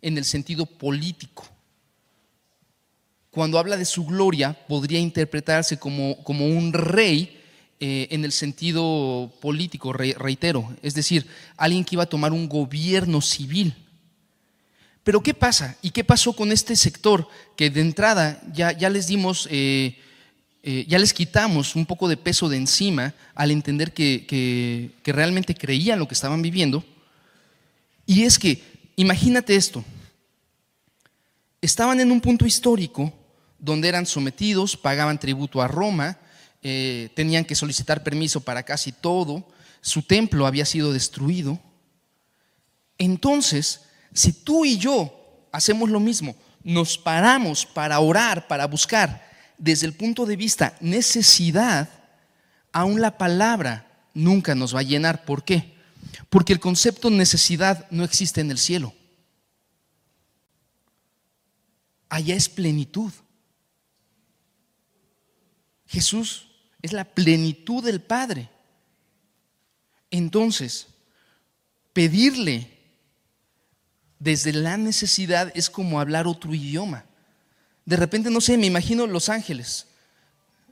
[0.00, 1.46] en el sentido político.
[3.30, 7.35] Cuando habla de su gloria, podría interpretarse como, como un rey
[7.80, 13.20] eh, en el sentido político, reitero, es decir, alguien que iba a tomar un gobierno
[13.20, 13.74] civil.
[15.04, 15.76] Pero ¿qué pasa?
[15.82, 19.96] ¿Y qué pasó con este sector que de entrada ya, ya les dimos eh,
[20.68, 26.00] eh, ya les quitamos un poco de peso de encima al entender que, realmente creían
[26.00, 26.84] lo que estaban viviendo.
[28.04, 28.60] Y es que,
[28.96, 29.84] imagínate esto,
[31.60, 33.12] estaban en un punto histórico
[33.60, 36.18] donde eran sometidos, pagaban tributo a Roma,
[36.68, 39.46] eh, tenían que solicitar permiso para casi todo,
[39.80, 41.60] su templo había sido destruido.
[42.98, 49.86] Entonces, si tú y yo hacemos lo mismo, nos paramos para orar, para buscar desde
[49.86, 51.88] el punto de vista necesidad,
[52.72, 55.24] aún la palabra nunca nos va a llenar.
[55.24, 55.72] ¿Por qué?
[56.28, 58.92] Porque el concepto necesidad no existe en el cielo.
[62.08, 63.12] Allá es plenitud.
[65.86, 66.45] Jesús
[66.86, 68.48] es la plenitud del Padre.
[70.10, 70.88] Entonces,
[71.92, 72.70] pedirle
[74.18, 77.04] desde la necesidad es como hablar otro idioma.
[77.84, 79.86] De repente, no sé, me imagino los ángeles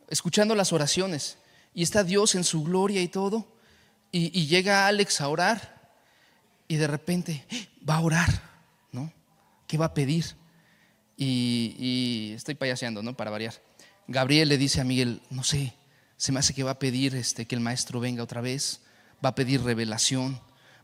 [0.08, 1.38] escuchando las oraciones
[1.74, 3.46] y está Dios en su gloria y todo.
[4.12, 5.92] Y, llega Alex a orar
[6.68, 7.68] y de repente ¡eh!
[7.88, 8.28] va a orar,
[8.92, 9.12] ¿no?
[9.66, 10.36] ¿Qué va a pedir?
[11.16, 13.16] Y, estoy payaseando, ¿no?
[13.16, 13.54] Para variar.
[14.06, 15.74] Gabriel le dice a Miguel, no sé,
[16.24, 18.80] se me hace que va a pedir este, que el maestro venga otra vez,
[19.22, 20.40] va a pedir revelación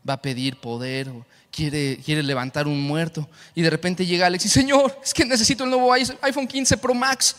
[0.07, 1.11] va a pedir poder,
[1.51, 3.27] quiere, quiere levantar un muerto.
[3.53, 6.93] Y de repente llega Alex y, Señor, es que necesito el nuevo iPhone 15 Pro
[6.93, 7.35] Max.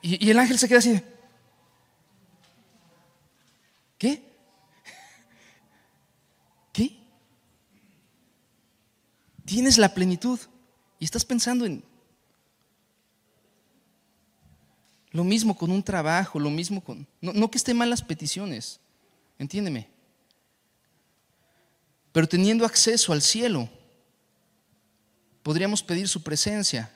[0.00, 1.00] Y, y el ángel se queda así.
[3.98, 4.22] ¿Qué?
[6.72, 6.98] ¿Qué?
[9.44, 10.40] Tienes la plenitud
[10.98, 11.84] y estás pensando en
[15.12, 17.06] lo mismo con un trabajo, lo mismo con...
[17.20, 18.80] No, que estén mal las peticiones,
[19.38, 19.88] entiéndeme.
[22.12, 23.68] Pero teniendo acceso al cielo,
[25.42, 26.90] podríamos pedir su presencia,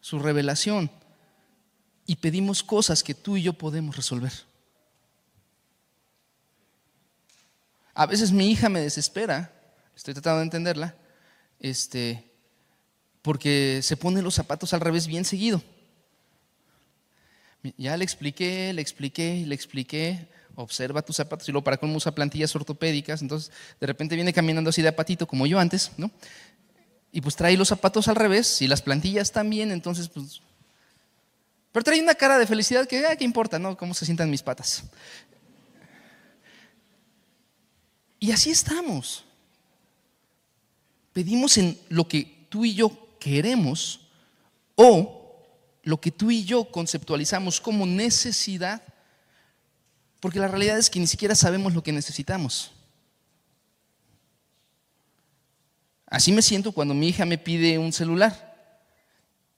[0.00, 0.90] su revelación,
[2.06, 4.32] y pedimos cosas que tú y yo podemos resolver.
[7.94, 9.52] A veces mi hija me desespera,
[9.94, 10.96] estoy tratando de entenderla,
[11.60, 12.32] este,
[13.22, 15.62] porque se pone los zapatos al revés bien seguido.
[17.76, 22.14] Ya le expliqué, le expliqué, le expliqué, observa tus zapatos y luego para cómo usa
[22.14, 26.10] plantillas ortopédicas, entonces de repente viene caminando así de apatito como yo antes, ¿no?
[27.12, 30.40] Y pues trae los zapatos al revés y las plantillas también, entonces pues...
[31.72, 33.76] Pero trae una cara de felicidad que, ah, ¿qué importa, no?
[33.76, 34.84] ¿Cómo se sientan mis patas?
[38.18, 39.24] Y así estamos.
[41.12, 44.00] Pedimos en lo que tú y yo queremos
[44.74, 45.19] o
[45.82, 48.82] lo que tú y yo conceptualizamos como necesidad
[50.20, 52.72] porque la realidad es que ni siquiera sabemos lo que necesitamos.
[56.06, 58.48] Así me siento cuando mi hija me pide un celular.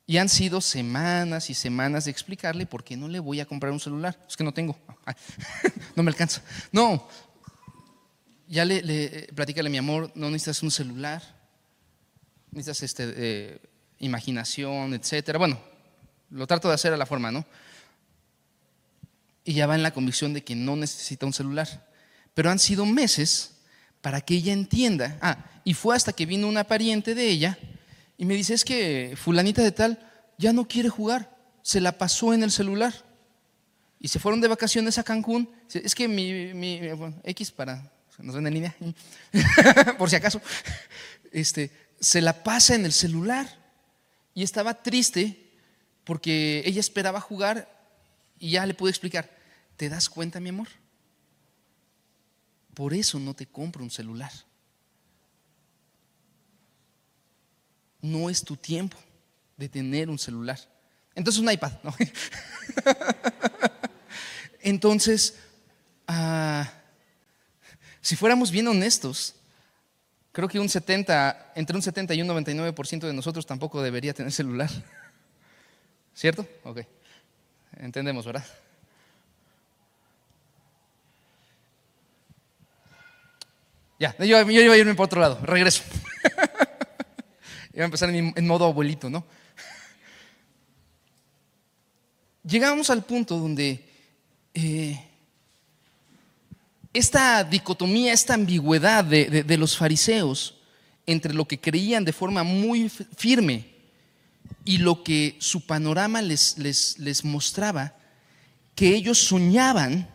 [0.07, 3.73] Y han sido semanas y semanas de explicarle por qué no le voy a comprar
[3.73, 4.19] un celular.
[4.29, 4.79] Es que no tengo.
[5.97, 6.43] no me alcanza.
[6.71, 7.09] No.
[8.47, 11.23] ya le, le platícale, mi amor, no necesitas un celular,
[12.51, 13.61] necesitas este, eh,
[13.99, 15.39] imaginación, etcétera.
[15.39, 15.59] Bueno,
[16.33, 17.45] lo trato de hacer a la forma, ¿no?
[19.45, 21.89] Y ya va en la convicción de que no necesita un celular.
[22.35, 23.57] Pero han sido meses
[24.01, 25.19] para que ella entienda.
[25.21, 27.59] Ah, y fue hasta que vino una pariente de ella
[28.17, 29.99] y me dice, es que fulanita de tal
[30.39, 32.95] ya no quiere jugar, se la pasó en el celular.
[33.99, 35.49] Y se fueron de vacaciones a Cancún.
[35.73, 36.81] Es que mi, mi
[37.25, 38.77] X para, nos ven en línea,
[39.99, 40.41] por si acaso,
[41.31, 43.47] este, se la pasa en el celular.
[44.35, 45.42] Y estaba triste
[46.05, 47.69] porque ella esperaba jugar
[48.39, 49.31] y ya le pude explicar,
[49.77, 50.69] ¿te das cuenta, mi amor?
[52.75, 54.33] Por eso no te compro un celular.
[58.01, 58.97] No es tu tiempo
[59.57, 60.59] de tener un celular.
[61.15, 61.95] Entonces un iPad, ¿no?
[64.61, 65.37] Entonces,
[66.09, 66.69] ah,
[68.01, 69.35] si fuéramos bien honestos,
[70.33, 74.33] creo que un 70, entre un 70 y un 99% de nosotros tampoco debería tener
[74.33, 74.71] celular.
[76.15, 76.47] ¿Cierto?
[76.65, 76.81] Ok.
[77.79, 78.45] Entendemos, ¿verdad?
[83.99, 85.85] Ya, yo, iba a irme por otro lado, regreso.
[87.73, 89.25] iba a empezar en, modo abuelito, ¿no?
[92.45, 93.89] Llegamos al punto donde
[94.55, 95.01] eh,
[96.93, 100.57] esta dicotomía, esta ambigüedad de, los fariseos
[101.07, 103.72] entre lo que creían de forma muy firme
[104.65, 107.95] y lo que su panorama les, les, les mostraba,
[108.75, 110.09] que ellos soñaban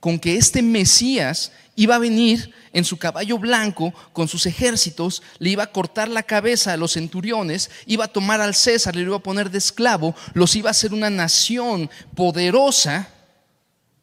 [0.00, 5.50] con que este Mesías iba a venir en su caballo blanco con sus ejércitos, le
[5.50, 9.16] iba a cortar la cabeza a los centuriones, iba a tomar al César, le iba
[9.16, 13.08] a poner de esclavo, los iba a hacer una nación poderosa.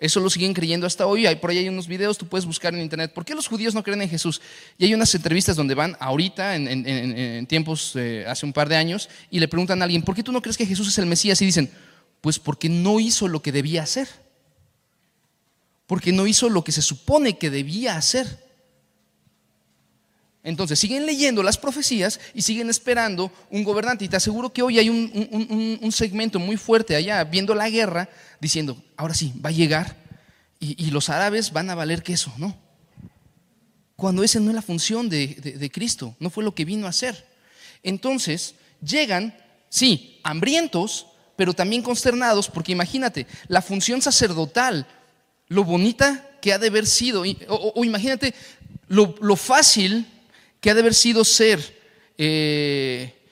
[0.02, 1.26] Eso lo siguen creyendo hasta hoy.
[1.26, 3.14] Hay, por ahí hay unos videos, tú puedes buscar en internet.
[3.14, 4.42] ¿Por qué los judíos no creen en Jesús?
[4.78, 9.08] Y hay unas entrevistas donde van ahorita, en, tiempos, eh, hace un par de años,
[9.30, 11.42] y le preguntan a alguien, ¿por qué tú no crees que Jesús es el Mesías?
[11.42, 11.72] Y dicen,
[12.20, 14.10] pues porque no hizo lo que debía hacer
[15.92, 18.26] porque no hizo lo que se supone que debía hacer.
[20.44, 24.06] Entonces siguen leyendo las profecías y siguen esperando un gobernante.
[24.06, 28.82] Y te aseguro que hoy hay un, segmento muy fuerte allá viendo la guerra diciendo,
[28.98, 29.98] ahora sí, va a llegar
[30.60, 32.56] y, los árabes van a valer queso, ¿no?
[33.96, 36.90] Cuando esa no es la función de, de Cristo, no fue lo que vino a
[36.90, 37.28] hacer.
[37.84, 39.36] Entonces llegan,
[39.70, 44.88] sí, hambrientos, pero también consternados, porque imagínate, la función sacerdotal
[45.52, 48.34] lo bonita que ha de haber sido, o, imagínate
[48.88, 50.06] lo, fácil
[50.62, 51.82] que ha de haber sido ser,
[52.18, 53.28] eh,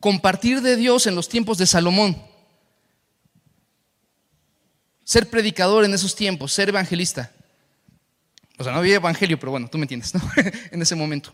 [0.00, 2.22] compartir de Dios en los tiempos de Salomón,
[5.04, 7.32] ser predicador en esos tiempos, ser evangelista.
[8.58, 10.20] O sea, no había evangelio, pero bueno, tú me entiendes, ¿no?
[10.70, 11.32] en ese momento.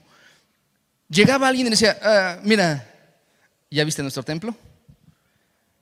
[1.08, 2.88] Llegaba alguien y decía, ah, mira,
[3.70, 4.56] ¿ya viste nuestro templo?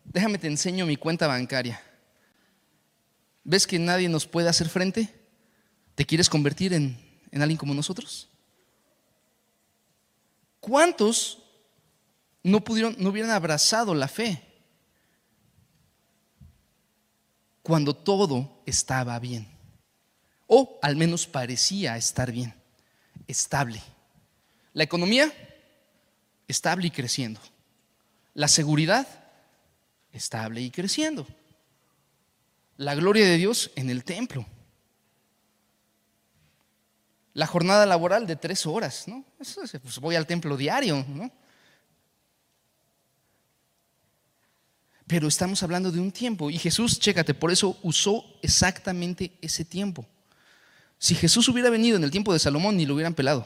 [0.04, 1.80] Déjame te enseño mi cuenta bancaria.
[3.44, 5.08] ¿Ves que nadie nos puede hacer frente?
[5.94, 6.98] ¿Te quieres convertir en,
[7.32, 8.28] alguien como nosotros?
[10.60, 11.38] ¿Cuántos
[12.42, 14.42] no pudieron, no hubieran abrazado la fe
[17.62, 19.48] cuando todo estaba bien?
[20.46, 22.54] O al menos parecía estar bien,
[23.26, 23.82] estable.
[24.72, 25.32] La economía,
[26.46, 27.40] estable y creciendo.
[28.34, 29.06] La seguridad,
[30.12, 31.26] estable y creciendo
[32.80, 34.46] la gloria de Dios en el templo.
[37.32, 39.24] La jornada laboral de tres horas, ¿no?
[39.36, 41.30] pues voy al templo diario, ¿no?
[45.06, 50.06] Pero estamos hablando de un tiempo y Jesús, chécate, por eso usó exactamente ese tiempo.
[50.98, 53.44] Si Jesús hubiera venido en el tiempo de Salomón, ni lo hubieran pelado.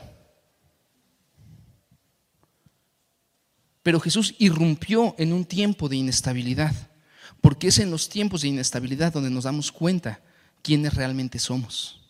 [3.82, 6.74] Pero Jesús irrumpió en un tiempo de inestabilidad.
[7.40, 10.20] Porque es en los tiempos de inestabilidad donde nos damos cuenta
[10.62, 12.03] quiénes realmente somos.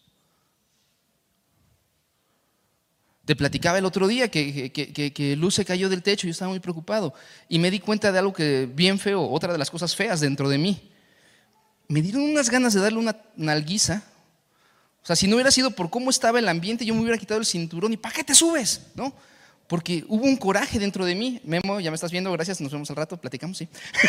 [3.25, 6.61] Te platicaba el otro día que, que, Luz se cayó del techo yo estaba muy
[6.61, 7.14] preocupado.
[7.49, 10.49] Y me di cuenta de algo que bien feo, otra de las cosas feas dentro
[10.49, 10.91] de mí.
[11.89, 14.03] Me dieron unas ganas de darle una nalguiza.
[15.03, 17.41] O sea, si no hubiera sido por cómo estaba el ambiente, yo me hubiera quitado
[17.41, 18.89] el cinturón y ¿para qué te subes?
[18.95, 19.14] ¿No?
[19.68, 21.41] Porque hubo un coraje dentro de mí.
[21.45, 23.68] Memo, ya me estás viendo, gracias, nos vemos al rato, platicamos, sí.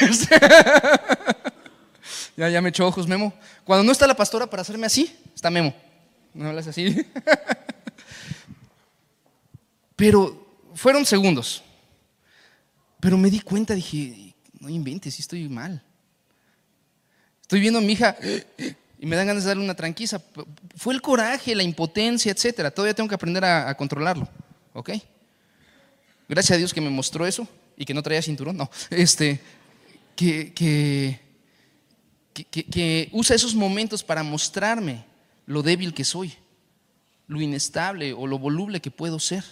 [2.36, 3.34] ya, ya me echó ojos, Memo.
[3.63, 5.74] Cuando no está la pastora para hacerme así, está Memo.
[6.34, 7.05] No hablas así.
[9.96, 11.64] Pero fueron segundos.
[13.00, 15.82] Pero me di cuenta, dije, no inventes, estoy mal.
[17.41, 18.18] Estoy viendo a mi hija
[19.00, 20.22] y me dan ganas de darle una tranquiza.
[20.76, 22.72] Fue el coraje, la impotencia, etcétera.
[22.72, 24.28] Todavía tengo que aprender a, controlarlo.
[24.74, 24.91] ¿Ok?
[26.28, 28.58] Gracias a Dios que me mostró eso y que no traía cinturón.
[28.58, 29.39] No, este,
[30.16, 31.20] que, que,
[32.34, 35.06] que usa esos momentos para mostrarme
[35.46, 36.34] lo débil que soy,
[37.28, 39.43] lo inestable o lo voluble que puedo ser.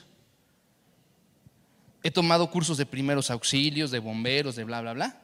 [2.03, 5.21] He tomado cursos de primeros auxilios, de bomberos, de bla, bla, bla.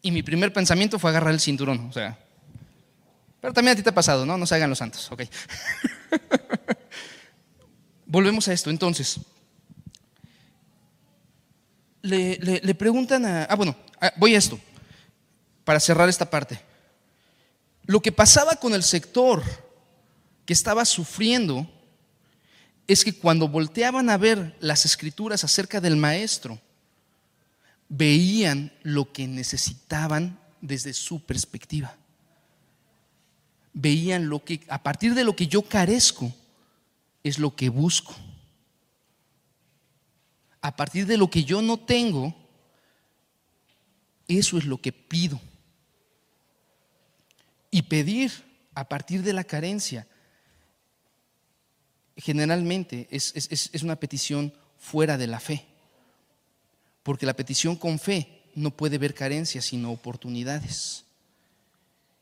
[0.00, 1.88] Y mi primer pensamiento fue agarrar el cinturón.
[1.88, 2.16] O sea,
[3.42, 4.38] pero también a ti te ha pasado, ¿no?
[4.38, 5.22] No se hagan los santos, ok.
[8.06, 9.18] Volvemos a esto, entonces.
[12.02, 13.44] Le, le, preguntan a...
[13.44, 14.60] Ah, bueno, ah, voy a esto,
[15.64, 16.60] para cerrar esta parte.
[17.84, 19.42] Lo que pasaba con el sector
[20.44, 21.68] que estaba sufriendo
[22.86, 26.60] es que cuando volteaban a ver las escrituras acerca del maestro,
[27.88, 31.96] veían lo que necesitaban desde su perspectiva
[33.72, 36.32] veían lo que, a partir de lo que yo carezco,
[37.22, 38.14] es lo que busco.
[40.60, 42.34] A partir de lo que yo no tengo,
[44.28, 45.40] eso es lo que pido.
[47.70, 48.30] Y pedir
[48.74, 50.06] a partir de la carencia,
[52.22, 55.66] generalmente es, es una petición fuera de la fe.
[57.02, 61.04] Porque la petición con fe no puede ver carencias, sino oportunidades.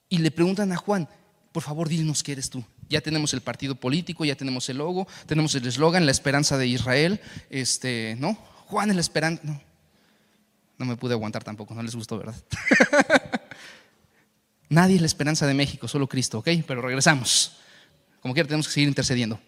[0.09, 1.09] Y le preguntan a Juan,
[1.53, 2.65] por favor, dinos que eres tú.
[2.89, 6.67] Ya tenemos el partido político, ya tenemos el logo, tenemos el eslogan, la esperanza de
[6.67, 7.21] Israel.
[7.49, 8.35] Este, ¿no?
[8.67, 9.43] Juan es la esperanza.
[9.45, 9.61] No.
[10.79, 12.35] no me pude aguantar tampoco, no les gustó, ¿verdad?
[14.69, 16.49] Nadie es la esperanza de México, solo Cristo, ¿ok?
[16.67, 17.57] Pero regresamos.
[18.21, 19.41] Como quiera, tenemos que seguir intercediendo.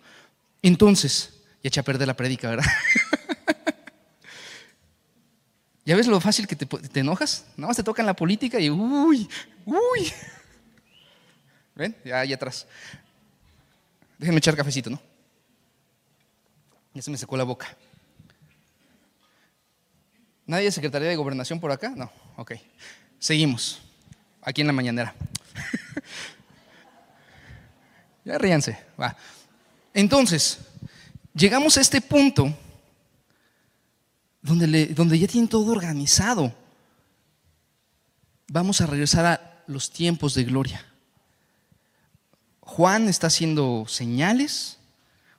[0.62, 2.64] Entonces, ya eché a perder la predica, ¿verdad?
[5.84, 7.46] ¿Ya ves lo fácil que te, enojas?
[7.56, 9.28] Nada más te tocan la política y uy,
[9.64, 10.12] uy.
[11.74, 11.96] ¿Ven?
[12.04, 12.68] Ya ahí atrás.
[14.18, 15.02] Déjenme echar cafecito, ¿no?
[16.94, 17.76] Ya se me secó la boca.
[20.46, 21.92] ¿Nadie de Secretaría de Gobernación por acá?
[21.96, 22.52] No, ok.
[23.18, 23.82] Seguimos.
[24.42, 25.14] Aquí en la mañanera.
[28.24, 29.16] ya ríanse, va.
[29.94, 30.58] Entonces,
[31.34, 32.56] llegamos a este punto
[34.40, 36.54] donde, donde ya tienen todo organizado.
[38.48, 40.84] Vamos a regresar a los tiempos de gloria.
[42.60, 44.78] Juan está haciendo señales,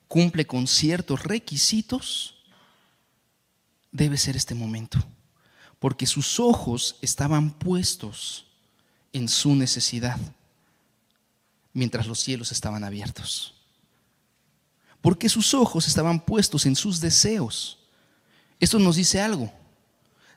[0.08, 2.36] cumple con ciertos requisitos,
[3.92, 5.00] debe ser este momento,
[5.80, 8.46] porque sus ojos estaban puestos
[9.14, 10.20] en su necesidad,
[11.74, 13.56] mientras los cielos estaban abiertos.
[15.04, 17.78] Porque sus ojos estaban puestos en sus deseos.
[18.60, 19.54] Esto nos dice algo.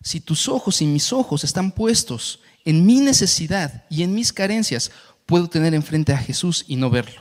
[0.03, 4.91] Si tus ojos y mis ojos están puestos en mi necesidad y en mis carencias,
[5.27, 7.21] Puedo tener enfrente a Jesús y no verlo.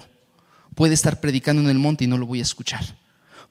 [0.76, 2.86] Puede estar predicando en el monte y no lo voy a escuchar.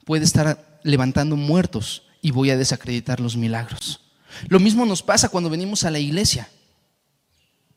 [0.05, 3.99] Puede estar levantando muertos y voy a desacreditar los milagros.
[4.47, 6.49] Lo mismo nos pasa cuando venimos a la iglesia,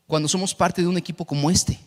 [0.07, 1.79] cuando somos parte de un equipo como este.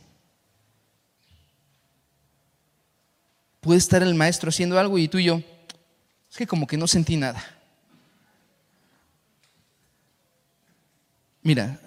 [3.63, 5.41] Puede estar el maestro haciendo algo y tú y yo,
[6.29, 7.41] es que como que no sentí nada.
[11.43, 11.81] Mira,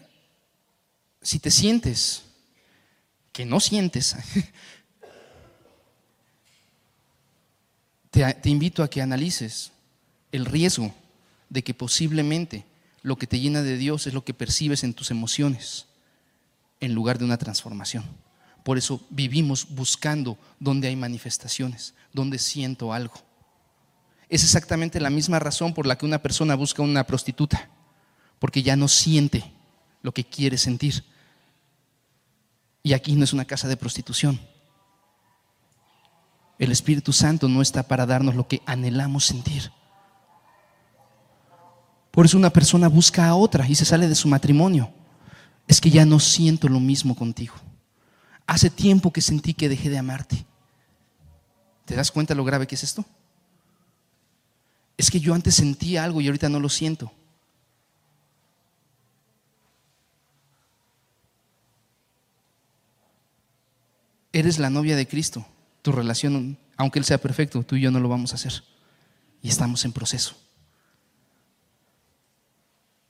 [1.21, 2.23] si te sientes
[3.34, 4.15] que no sientes,
[8.09, 9.73] te, te invito a que analices
[10.32, 10.95] el riesgo
[11.49, 12.63] de que posiblemente
[13.01, 15.88] lo que te llena de Dios es lo que percibes en tus emociones
[16.80, 18.05] en lugar de una transformación.
[18.66, 23.13] Por eso vivimos buscando donde hay manifestaciones, donde siento algo.
[24.28, 27.70] Es exactamente la misma razón por la que una persona busca una prostituta,
[28.39, 29.53] porque ya no siente
[30.01, 31.03] lo que quiere sentir,
[32.82, 34.41] y aquí no es una casa de prostitución.
[36.57, 39.72] El Espíritu Santo no está para darnos lo que anhelamos sentir.
[42.09, 44.91] Por eso una persona busca a otra y se sale de su matrimonio.
[45.68, 47.53] Es que ya no siento lo mismo contigo.
[48.48, 50.46] Hace tiempo que sentí que dejé de amarte.
[51.86, 53.06] ¿Te das cuenta lo grave que es esto?
[54.98, 57.12] Es que yo antes sentía algo y ahorita no lo siento.
[64.36, 65.48] eres la novia de Cristo.
[65.82, 68.64] Tu relación, aunque Él sea perfecto, tú y yo no lo vamos a hacer.
[69.41, 70.36] Y estamos en proceso.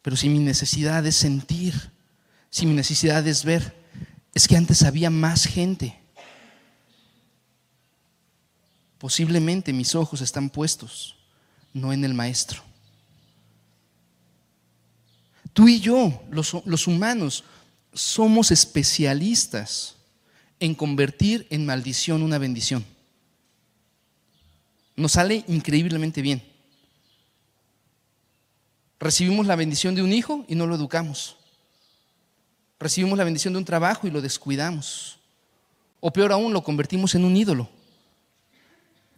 [0.03, 1.91] Pero si mi necesidad es sentir,
[2.51, 3.75] si mi necesidad es ver,
[4.35, 5.97] es que antes había más gente.
[8.99, 11.15] Posiblemente mis ojos están puestos,
[11.73, 12.61] no en el Maestro.
[15.53, 17.45] Tú y yo, los, humanos,
[17.93, 19.95] somos especialistas
[20.59, 22.85] en convertir en maldición una bendición.
[24.97, 26.43] Nos sale increíblemente bien.
[28.99, 31.37] Recibimos la bendición de un hijo y no lo educamos.
[32.79, 35.19] Recibimos la bendición de un trabajo y lo descuidamos.
[35.99, 37.69] O peor aún, lo convertimos en un ídolo.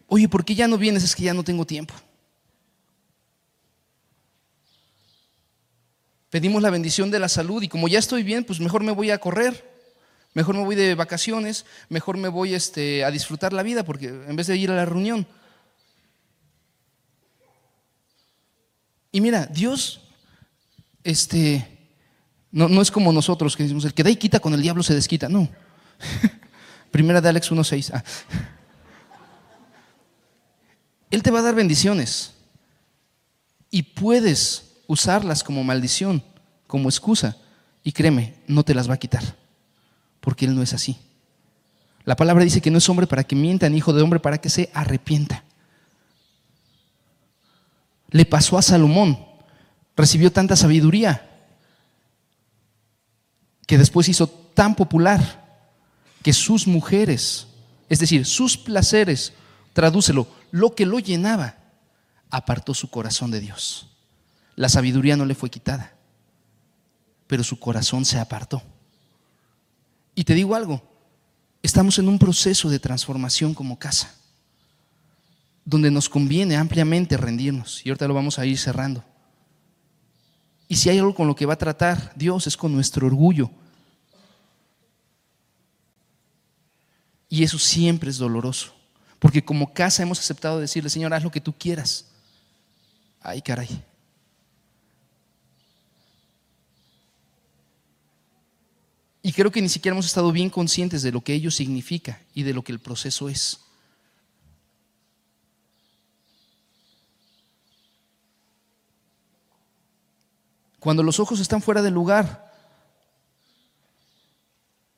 [0.07, 1.03] Oye, ¿por qué ya no vienes?
[1.03, 1.93] Es que ya no tengo tiempo.
[6.29, 9.11] Pedimos la bendición de la salud y como ya estoy bien, pues mejor me voy
[9.11, 9.65] a correr,
[10.33, 14.35] mejor me voy de vacaciones, mejor me voy este, a disfrutar la vida porque en
[14.35, 15.25] vez de ir a la reunión.
[19.11, 20.01] Y mira, Dios,
[21.03, 21.76] este,
[22.57, 24.81] no, no es como nosotros que decimos, el que da y quita con el diablo
[24.81, 25.29] se desquita.
[25.29, 25.47] No.
[26.91, 27.91] Primera de Alex 1.6.
[27.93, 28.03] Ah.
[31.11, 32.33] Él te va a dar bendiciones
[33.69, 36.23] y puedes usarlas como maldición,
[36.65, 37.37] como excusa.
[37.83, 39.35] Y créeme, no te las va a quitar,
[40.19, 40.97] porque Él no es así.
[42.05, 44.39] La palabra dice que no es hombre para que mienta, ni hijo de hombre para
[44.39, 45.43] que se arrepienta.
[48.09, 49.23] Le pasó a Salomón,
[49.95, 51.36] recibió tanta sabiduría
[53.67, 55.45] que después hizo tan popular
[56.23, 57.47] que sus mujeres,
[57.89, 59.33] es decir, sus placeres,
[59.73, 61.57] tradúcelo, lo que lo llenaba,
[62.31, 63.87] apartó su corazón de Dios.
[64.55, 65.93] La sabiduría no le fue quitada,
[67.27, 68.63] pero su corazón se apartó.
[70.15, 70.81] Y te digo algo,
[71.61, 74.15] estamos en un proceso de transformación como casa,
[75.65, 79.03] donde nos conviene ampliamente rendirnos, y ahorita lo vamos a ir cerrando.
[80.67, 83.49] Y si hay algo con lo que va a tratar Dios es con nuestro orgullo.
[87.29, 88.73] Y eso siempre es doloroso.
[89.19, 92.05] Porque como casa hemos aceptado decirle, Señor, haz lo que tú quieras.
[93.21, 93.83] Ay, caray.
[99.21, 102.43] Y creo que ni siquiera hemos estado bien conscientes de lo que ello significa y
[102.43, 103.59] de lo que el proceso es.
[110.79, 112.51] Cuando los ojos están fuera del lugar,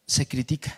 [0.06, 0.78] se critica.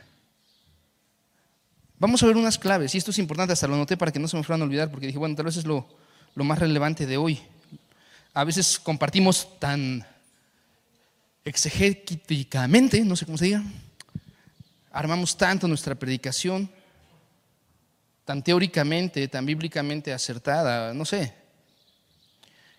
[1.97, 4.27] Vamos a ver unas claves, y esto es importante, hasta lo noté para que no
[4.27, 5.87] se me fueran a olvidar, porque dije, bueno, tal vez es lo,
[6.35, 7.39] lo más relevante de hoy.
[8.33, 10.05] A veces compartimos tan
[11.45, 13.63] exegéticamente, no sé cómo se diga,
[14.91, 16.69] armamos tanto nuestra predicación,
[18.25, 21.33] tan teóricamente, tan bíblicamente acertada, no sé,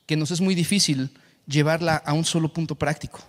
[0.06, 1.10] que nos es muy difícil
[1.46, 3.20] llevarla a un solo punto práctico.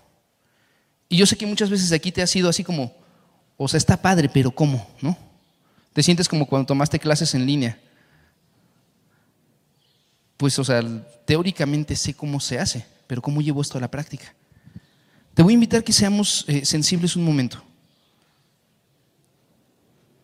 [1.09, 2.95] Y yo sé que muchas veces aquí te ha sido así como,
[3.57, 4.88] o sea, está padre, pero ¿cómo?
[5.01, 5.18] ¿No?
[5.93, 7.80] Te sientes como cuando tomaste clases en línea.
[10.38, 10.82] Pues, o sea,
[11.26, 14.34] teóricamente sé cómo se hace, pero ¿cómo llevo esto a la práctica?
[15.34, 17.64] Te voy a invitar que seamos eh, sensibles un momento.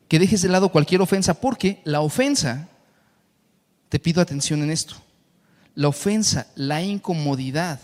[0.07, 2.67] Que dejes de lado cualquier ofensa, porque la ofensa,
[3.89, 4.95] te pido atención en esto,
[5.79, 7.79] la ofensa, la incomodidad,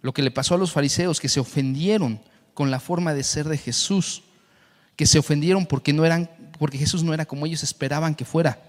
[0.00, 2.20] lo que le pasó a los fariseos, que se ofendieron
[2.52, 4.24] con la forma de ser de Jesús,
[4.96, 6.28] que se ofendieron porque no eran,
[6.58, 8.60] porque Jesús no era como ellos esperaban que fuera,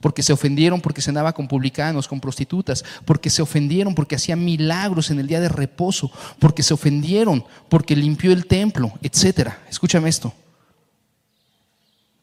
[0.00, 4.36] porque se ofendieron porque se andaba con publicanos, con prostitutas, porque se ofendieron porque hacía
[4.36, 9.60] milagros en el día de reposo, porque se ofendieron porque limpió el templo, etcétera.
[9.68, 10.32] Escúchame esto.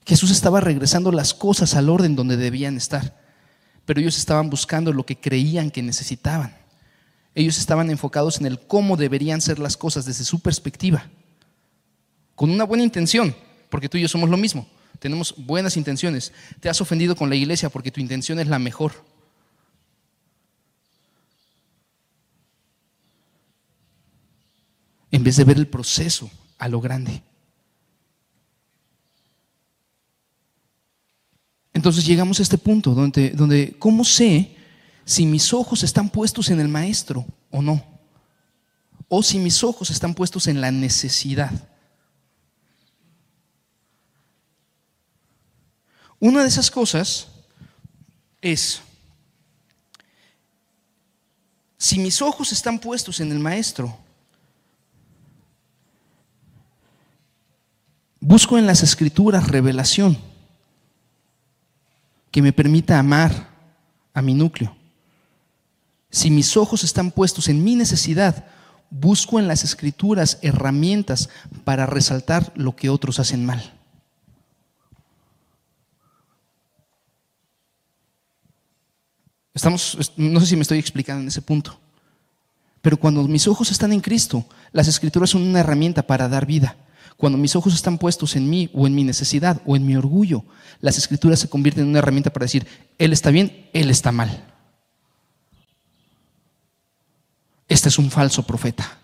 [0.05, 3.24] Jesús estaba regresando las cosas al orden donde debían estar,
[3.85, 6.55] pero ellos estaban buscando lo que creían que necesitaban.
[7.33, 11.09] Ellos estaban enfocados en el cómo deberían ser las cosas desde su perspectiva
[12.35, 13.35] con una buena intención,
[13.69, 14.67] porque tú y yo somos lo mismo,
[14.99, 16.33] tenemos buenas intenciones.
[16.59, 18.91] Te has ofendido con la iglesia porque tu intención es la mejor.
[25.11, 27.23] En vez de ver el proceso a lo grande.
[31.75, 34.55] Entonces llegamos a este punto donde, donde ¿cómo sé
[35.03, 37.83] si mis ojos están puestos en el maestro o no?
[39.09, 41.51] O si mis ojos están puestos en la necesidad.
[46.17, 47.27] Una de esas cosas
[48.41, 48.79] es,
[51.77, 53.95] si mis ojos están puestos en el Maestro,
[58.21, 60.34] busco en las escrituras revelación
[62.35, 63.47] que me permita amar
[64.13, 64.75] a mi núcleo.
[66.09, 68.47] Si mis ojos están puestos en mi necesidad,
[68.89, 71.29] busco en las escrituras herramientas
[71.63, 73.73] para resaltar lo que otros hacen mal.
[79.53, 81.79] Estamos, no sé si me estoy explicando en ese punto.
[82.81, 86.75] Pero cuando mis ojos están en Cristo, las escrituras son una herramienta para dar vida.
[87.17, 90.43] Cuando mis ojos están puestos en mí o en mi necesidad o en mi orgullo,
[90.81, 94.53] las escrituras se convierten en una herramienta para decir, Él está bien, Él está mal.
[97.67, 98.99] Este es un falso profeta.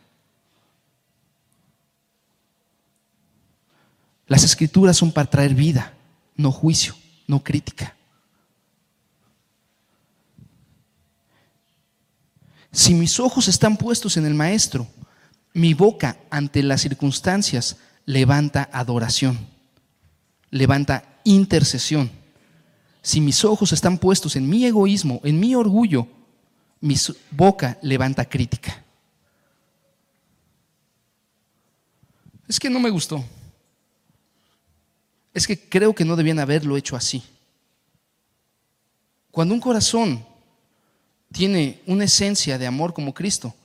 [4.27, 5.93] Las escrituras son para traer vida,
[6.35, 6.95] no juicio,
[7.27, 7.95] no crítica.
[12.71, 14.87] Si mis ojos están puestos en el Maestro,
[15.53, 19.37] mi boca ante las circunstancias levanta adoración,
[20.49, 22.11] levanta intercesión.
[23.01, 26.07] Si mis ojos están puestos en mi egoísmo, en mi orgullo,
[26.81, 26.95] mi
[27.31, 28.83] boca levanta crítica.
[32.47, 33.23] Es que no me gustó.
[35.33, 37.23] Es que creo que no debían haberlo hecho así.
[39.31, 40.25] Cuando un corazón
[41.31, 43.55] tiene una esencia de amor como Cristo,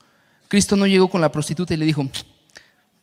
[0.47, 2.09] Cristo no llegó con la prostituta y le dijo,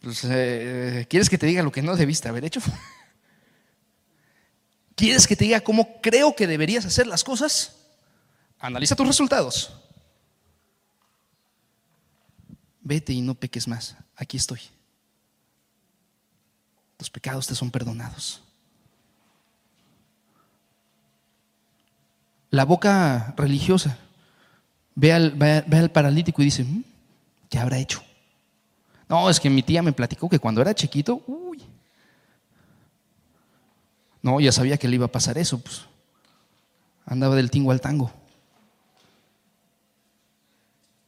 [0.04, 2.60] pues, eh, ¿quieres que te diga lo que no debiste haber hecho?
[4.96, 7.78] ¿Quieres que te diga cómo creo que deberías hacer las cosas?
[8.60, 9.74] Analiza tus resultados.
[12.82, 13.96] Vete y no peques más.
[14.18, 14.60] Aquí estoy.
[16.98, 18.44] Tus pecados te son perdonados.
[22.50, 23.98] La boca religiosa
[24.96, 26.84] ve al, paralítico y dice, mm,
[27.50, 28.04] ¿qué habrá hecho?
[29.10, 31.62] No, es que mi tía me platicó que cuando era chiquito, uy.
[34.22, 35.86] No, ya sabía que le iba a pasar eso, pues.
[37.06, 38.12] Andaba del tingo al tango.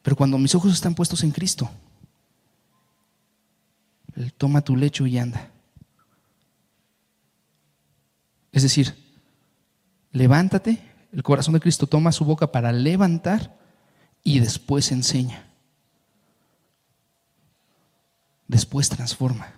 [0.02, 1.68] Pero cuando mis ojos están puestos en Cristo,
[4.14, 5.50] Él toma tu lecho y anda.
[8.52, 8.94] Es decir,
[10.12, 10.80] levántate,
[11.12, 13.58] el corazón de Cristo toma su boca para levantar
[14.22, 15.45] y después enseña.
[18.48, 19.52] Después transforma,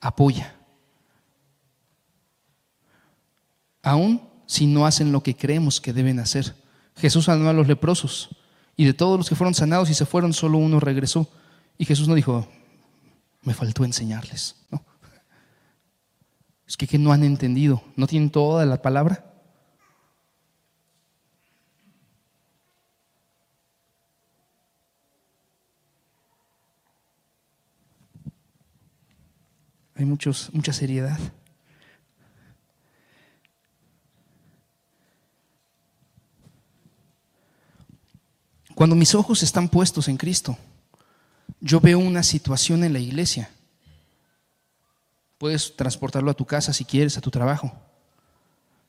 [0.00, 0.54] apoya.
[3.82, 6.54] Aún si no hacen lo que creemos que deben hacer.
[6.96, 8.30] Jesús sanó a los leprosos
[8.76, 11.28] y de todos los que fueron sanados y se fueron, solo uno regresó.
[11.76, 12.48] Y Jesús no dijo,
[13.42, 14.56] me faltó enseñarles.
[16.66, 19.35] Es que, que no han entendido, no tienen toda la palabra.
[29.96, 31.18] Hay muchos, mucha seriedad.
[38.74, 40.58] Cuando mis ojos están puestos en Cristo,
[41.60, 43.50] yo veo una situación en la iglesia.
[45.38, 47.72] Puedes transportarlo a tu casa si quieres, a tu trabajo.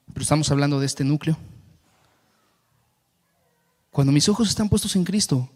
[0.08, 1.38] Pero estamos hablando de este núcleo.
[3.92, 5.50] Cuando mis ojos están puestos en Cristo,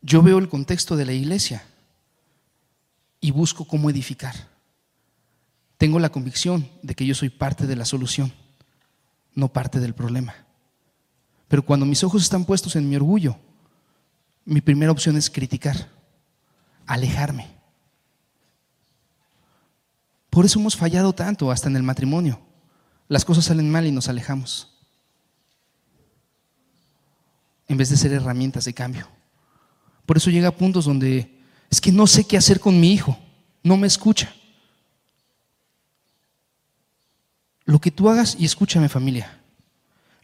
[0.00, 1.64] yo veo el contexto de la iglesia
[3.20, 4.51] y busco cómo edificar.
[5.82, 8.32] Tengo la convicción de que yo soy parte de la solución,
[9.34, 10.32] no parte del problema.
[11.48, 13.36] Pero cuando mis ojos están puestos en mi orgullo,
[14.44, 15.88] mi primera opción es criticar,
[16.86, 17.48] alejarme.
[20.30, 22.40] Por eso hemos fallado tanto hasta en el matrimonio.
[23.08, 24.72] Las cosas salen mal y nos alejamos.
[27.66, 29.08] En vez de ser herramientas de cambio.
[30.06, 33.18] Por eso llega a puntos donde es que no sé qué hacer con mi hijo,
[33.64, 34.32] no me escucha.
[37.64, 39.40] Lo que tú hagas, y escúchame familia,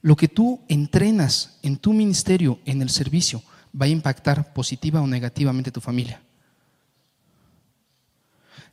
[0.01, 3.43] lo que tú entrenas en tu ministerio, en el servicio,
[3.81, 6.21] va a impactar positiva o negativamente tu familia.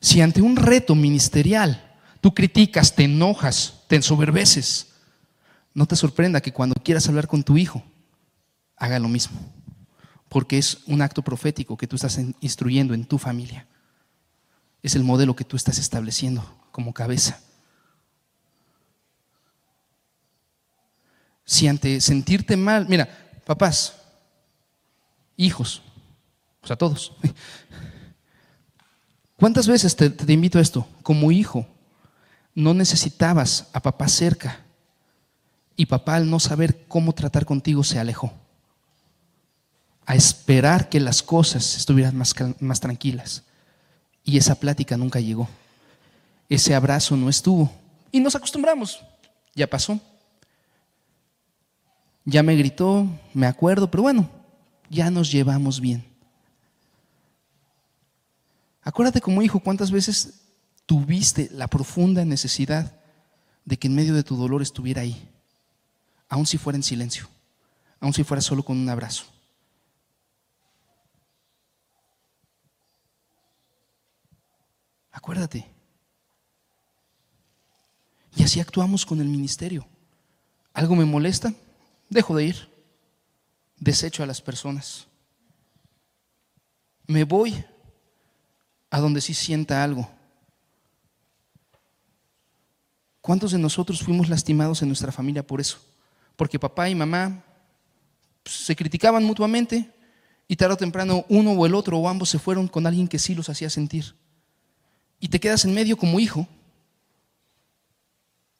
[0.00, 4.88] Si ante un reto ministerial tú criticas, te enojas, te ensoberbeces,
[5.74, 7.82] no te sorprenda que cuando quieras hablar con tu hijo,
[8.76, 9.38] haga lo mismo,
[10.28, 13.66] porque es un acto profético que tú estás instruyendo en tu familia.
[14.82, 17.40] Es el modelo que tú estás estableciendo como cabeza.
[21.46, 23.08] Si ante sentirte mal, mira,
[23.46, 23.94] papás,
[25.36, 25.80] hijos,
[26.62, 27.12] o sea, todos.
[29.36, 30.88] ¿Cuántas veces te, invito a esto?
[31.02, 31.66] Como hijo,
[32.54, 34.60] no necesitabas a papá cerca
[35.76, 38.32] y papá al no saber cómo tratar contigo se alejó.
[40.06, 43.44] A esperar que las cosas estuvieran más, más tranquilas.
[44.24, 45.48] Y esa plática nunca llegó.
[46.48, 47.70] Ese abrazo no estuvo.
[48.10, 49.00] Y nos acostumbramos.
[49.54, 50.00] Ya pasó
[52.26, 54.28] ya me gritó, me acuerdo, pero bueno,
[54.90, 56.04] ya nos llevamos bien.
[58.82, 60.42] Acuérdate como hijo cuántas veces
[60.84, 63.00] tuviste la profunda necesidad
[63.64, 65.28] de que en medio de tu dolor estuviera ahí,
[66.28, 67.28] aun si fuera en silencio,
[68.00, 69.24] aun si fuera solo con un abrazo.
[75.12, 75.66] Acuérdate.
[78.36, 79.86] Y así actuamos con el ministerio.
[80.74, 81.54] ¿Algo me molesta?
[82.08, 82.68] Dejo de ir.
[83.78, 85.06] Desecho a las personas.
[87.06, 87.64] Me voy
[88.90, 90.08] a donde sí sienta algo.
[93.20, 95.78] ¿Cuántos de nosotros fuimos lastimados en nuestra familia por eso?
[96.36, 97.42] Porque papá y mamá
[98.42, 99.92] pues, se criticaban mutuamente
[100.48, 103.18] y tarde o temprano uno o el otro o ambos se fueron con alguien que
[103.18, 104.14] sí los hacía sentir.
[105.18, 106.46] Y te quedas en medio como hijo,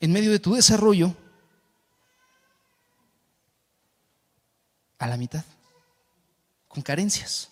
[0.01, 1.15] en medio de tu desarrollo,
[4.99, 5.45] a la mitad,
[6.69, 7.51] con carencias.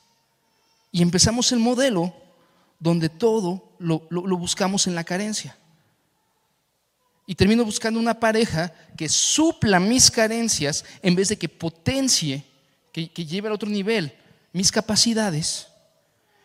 [0.91, 2.15] Y empezamos el modelo
[2.79, 5.57] donde todo lo, lo buscamos en la carencia.
[7.27, 12.45] Y termino buscando una pareja que supla mis carencias en vez de que potencie,
[12.93, 14.15] que, lleve a otro nivel
[14.53, 15.69] mis capacidades.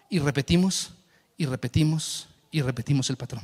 [0.09, 0.91] Y repetimos,
[1.37, 3.43] y repetimos, y repetimos el patrón.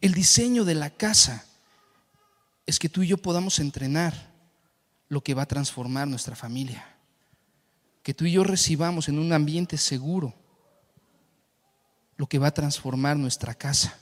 [0.00, 1.46] El diseño de la casa
[2.66, 4.32] es que tú y yo podamos entrenar
[5.08, 6.86] lo que va a transformar nuestra familia.
[8.02, 10.34] Que tú y yo recibamos en un ambiente seguro
[12.16, 13.98] lo que va a transformar nuestra casa.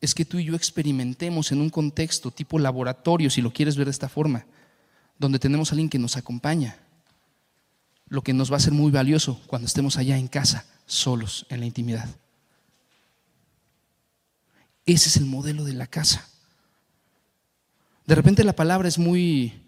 [0.00, 3.86] Es que tú y yo experimentemos en un contexto tipo laboratorio, si lo quieres ver
[3.86, 4.46] de esta forma,
[5.18, 6.76] donde tenemos a alguien que nos acompaña,
[8.08, 11.60] lo que nos va a ser muy valioso cuando estemos allá en casa, solos, en
[11.60, 12.08] la intimidad.
[14.84, 16.28] Ese es el modelo de la casa.
[18.06, 19.66] De repente la palabra es muy...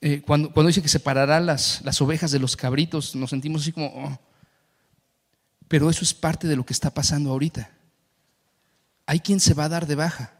[0.00, 3.72] Eh, cuando, cuando, dice que separará las, las, ovejas de los cabritos, nos sentimos así
[3.72, 3.86] como...
[3.86, 4.20] Oh,
[5.68, 7.70] pero eso es parte de lo que está pasando ahorita.
[9.06, 10.34] Hay quien se va a dar de baja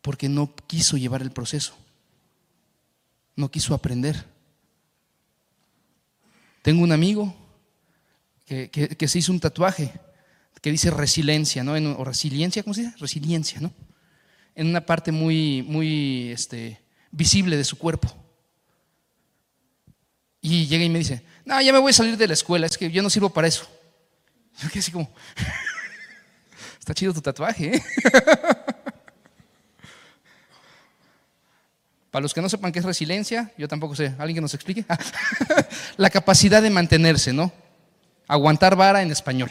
[0.00, 1.76] porque no quiso llevar el proceso,
[3.36, 4.24] no quiso aprender.
[6.62, 7.36] Tengo un amigo
[8.46, 9.92] que, se hizo un tatuaje
[10.62, 11.72] que dice resiliencia, ¿no?
[11.74, 12.96] o resiliencia, ¿cómo se dice?
[12.96, 13.70] Resiliencia, ¿no?
[14.58, 16.80] En una parte muy, muy este,
[17.12, 18.12] visible de su cuerpo.
[20.40, 22.76] Y llega y me dice, no, ya me voy a salir de la escuela, es
[22.76, 23.68] que yo no sirvo para eso.
[24.60, 25.08] Yo quedé así como,
[26.80, 27.76] está chido tu tatuaje.
[27.76, 27.82] ¿eh?
[32.10, 34.84] Para los que no sepan qué es resiliencia, yo tampoco sé, ¿alguien que nos explique?
[35.96, 37.52] la capacidad de mantenerse, ¿no?
[38.26, 39.50] Aguantar vara en español.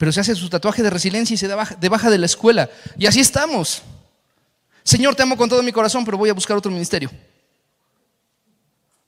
[0.00, 2.70] Pero se hace su tatuaje de resiliencia y se da de baja de la escuela.
[2.96, 3.82] Y así estamos.
[4.82, 7.10] Señor, te amo con todo mi corazón, pero voy a buscar otro ministerio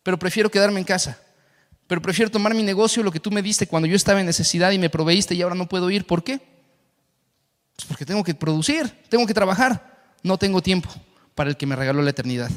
[0.03, 1.18] pero prefiero quedarme en casa.
[1.86, 4.70] Pero prefiero tomar mi negocio, lo que tú me diste cuando yo estaba en necesidad
[4.72, 6.07] y me proveíste y ahora no puedo ir.
[6.07, 6.38] ¿Por qué?
[7.76, 9.90] Pues porque tengo que producir, tengo que trabajar.
[10.22, 10.88] No tengo tiempo
[11.34, 12.51] para el que me regaló la eternidad.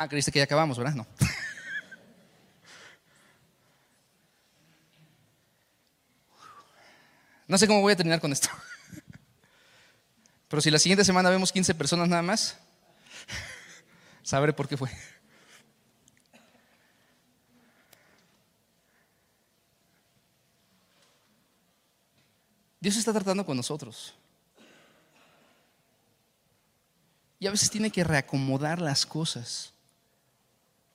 [0.00, 0.94] Ah, creíste que ya acabamos, ¿verdad?
[0.94, 1.06] No.
[7.48, 8.48] No sé cómo voy a terminar con esto.
[10.48, 12.58] Pero si la siguiente semana vemos 15 personas nada más,
[14.22, 14.90] sabré por qué fue.
[22.78, 24.14] Dios está tratando con nosotros.
[27.40, 29.72] Y a veces tiene que reacomodar las cosas.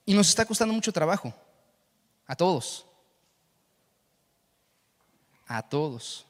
[0.05, 1.33] Y nos está costando mucho trabajo.
[2.25, 2.85] A todos.
[5.47, 6.25] A todos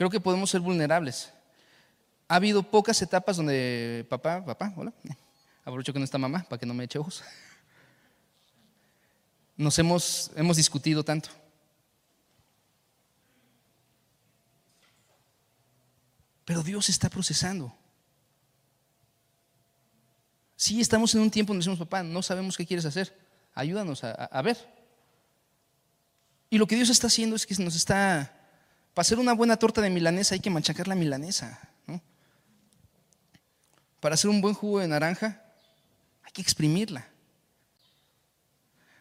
[0.00, 1.30] creo que podemos ser vulnerables.
[2.26, 4.94] Ha habido pocas etapas donde papá, papá, hola,
[5.62, 7.22] aprovecho que no está mamá para que no me eche ojos.
[9.58, 11.28] Nos hemos, hemos discutido tanto.
[16.46, 17.70] Pero Dios está procesando.
[20.60, 23.16] Sí, estamos en un tiempo donde decimos, papá, no sabemos qué quieres hacer.
[23.54, 24.58] Ayúdanos a, a ver.
[26.50, 28.30] Y lo que Dios está haciendo es que nos está
[28.92, 31.58] para hacer una buena torta de milanesa hay que machacar la milanesa.
[34.00, 35.42] Para hacer un buen jugo de naranja
[36.22, 37.08] hay que exprimirla.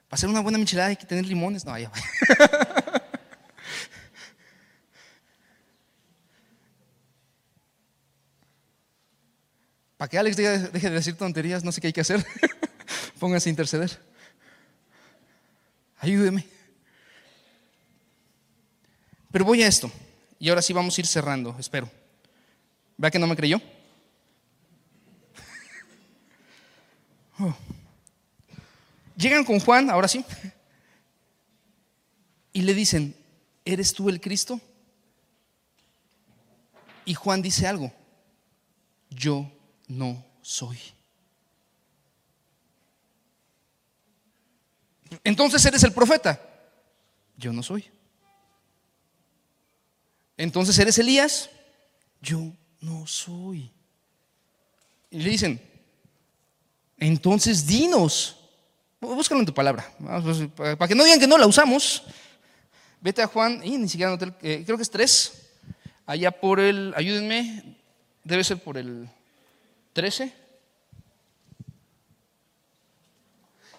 [0.07, 1.65] Para hacer una buena michelada hay que tener limones.
[1.65, 1.91] No, ya
[9.99, 12.25] Para que Alex deje de decir tonterías, no sé qué hay que hacer.
[13.19, 13.99] Póngase a interceder.
[15.97, 16.47] Ayúdeme.
[19.29, 19.91] Pero voy a esto.
[20.39, 21.91] Y ahora sí vamos a ir cerrando, espero.
[22.95, 23.61] ¿Vea que no me creyó?
[27.41, 27.55] Oh.
[29.17, 30.25] Llegan con Juan, ahora sí,
[32.53, 33.15] y le dicen,
[33.65, 34.61] ¿eres tú el Cristo?
[37.03, 37.93] Y Juan dice algo,
[39.09, 39.49] yo
[39.89, 40.79] no soy.
[45.23, 46.39] Entonces eres el profeta.
[47.35, 47.89] Yo no soy.
[50.37, 51.49] Entonces eres Elías.
[52.21, 53.71] Yo no soy.
[55.09, 55.59] Y le dicen,
[56.97, 58.37] entonces dinos.
[59.01, 59.91] Búscalo en tu palabra.
[60.23, 62.03] Pues, para que no digan que no la usamos.
[63.01, 65.49] Vete a Juan, y ni siquiera noté, eh, creo que es tres.
[66.05, 67.77] Allá por el, ayúdenme,
[68.23, 69.09] debe ser por el
[69.93, 70.33] 13.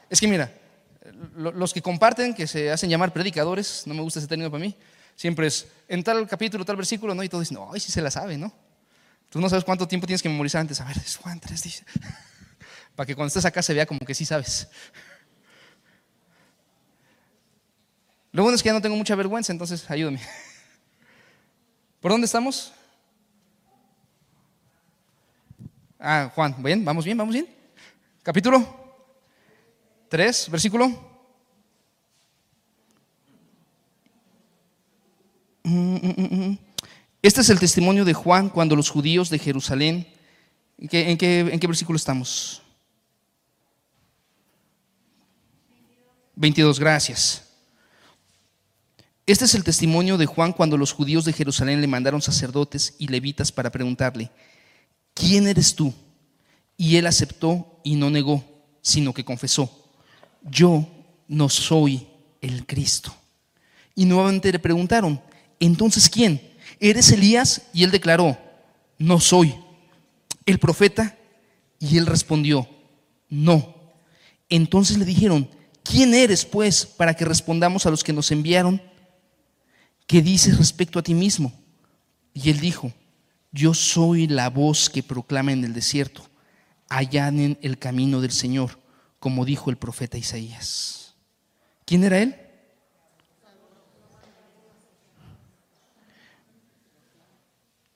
[0.09, 0.53] Es que mira,
[1.37, 4.77] los que comparten, que se hacen llamar predicadores, no me gusta ese término para mí,
[5.15, 7.23] siempre es en tal capítulo, tal versículo, ¿no?
[7.23, 8.53] Y todos dicen, ay, sí se la sabe, ¿no?
[9.29, 10.81] Tú no sabes cuánto tiempo tienes que memorizar antes.
[10.81, 11.85] A ver, es Juan 3, dice.
[12.97, 14.69] para que cuando estés acá se vea como que sí sabes.
[18.33, 20.21] Lo bueno es que ya no tengo mucha vergüenza, entonces ayúdame.
[22.01, 22.73] ¿Por dónde estamos?
[26.03, 26.83] Ah, Juan, ¿bien?
[26.83, 27.19] ¿Vamos bien?
[27.19, 27.47] ¿Vamos bien?
[28.23, 28.67] Capítulo
[30.09, 30.89] 3, versículo.
[35.63, 36.59] Mm, mm, mm,
[37.21, 40.07] este es el testimonio de Juan cuando los judíos de Jerusalén,
[40.79, 42.63] ¿en qué, en qué, en qué versículo estamos?
[46.35, 47.47] 22, gracias.
[49.27, 53.09] Este es el testimonio de Juan cuando los judíos de Jerusalén le mandaron sacerdotes y
[53.09, 54.31] levitas para preguntarle,
[55.21, 55.93] ¿quién eres tú?
[56.77, 58.43] Y él aceptó y no negó,
[58.81, 59.71] sino que confesó,
[60.43, 60.89] yo
[61.29, 62.07] no soy
[62.41, 63.15] el Cristo.
[63.95, 65.21] Y nuevamente le preguntaron,
[65.59, 66.41] entonces ¿quién?
[66.79, 67.63] ¿Eres Elías?
[67.75, 68.39] Y él declaró,
[68.99, 69.55] no soy.
[70.47, 71.19] ¿El profeta?
[71.79, 72.67] Y él respondió,
[73.29, 73.75] no.
[74.49, 75.49] Entonces le dijeron,
[75.83, 78.81] ¿quién eres pues para que respondamos a los que nos enviaron?
[80.07, 81.53] ¿Qué dices respecto a ti mismo?
[82.33, 82.93] Y él dijo,
[83.53, 86.23] yo soy la voz que proclama en el desierto,
[86.89, 88.79] allanen el camino del Señor,
[89.19, 91.15] como dijo el profeta Isaías.
[91.85, 92.37] ¿Quién era él?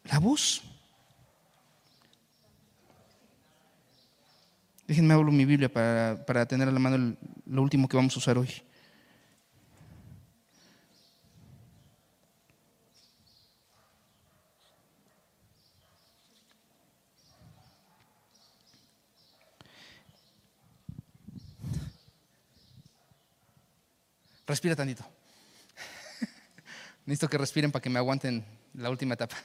[0.04, 0.62] La voz.
[4.86, 8.18] Déjenme hablar mi Biblia para, para tener a la mano lo último que vamos a
[8.18, 8.50] usar hoy.
[24.46, 25.04] Respira tantito.
[27.06, 29.36] Necesito que respiren para que me aguanten la última etapa.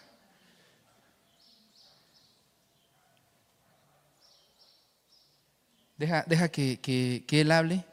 [5.98, 7.84] Deja, deja que, que, él hable.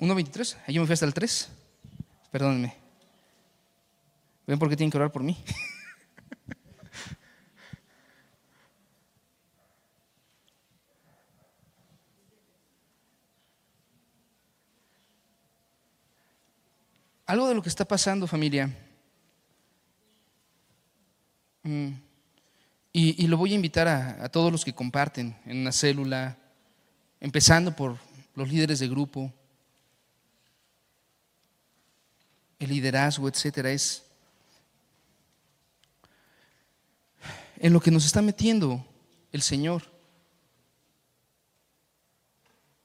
[0.00, 1.48] 1.23, yo me fui hasta el 3.
[2.30, 2.76] Perdónenme.
[4.46, 5.42] ¿Ven por qué tienen que orar por mí?
[17.28, 18.74] Algo de lo que está pasando, familia,
[21.62, 21.90] mm,
[22.90, 26.38] y, lo voy a invitar a, a, todos los que comparten en una célula,
[27.20, 27.98] empezando por
[28.34, 29.30] los líderes de grupo,
[32.58, 34.06] el liderazgo, etcétera, es
[37.58, 38.82] en lo que nos está metiendo
[39.32, 39.82] el Señor.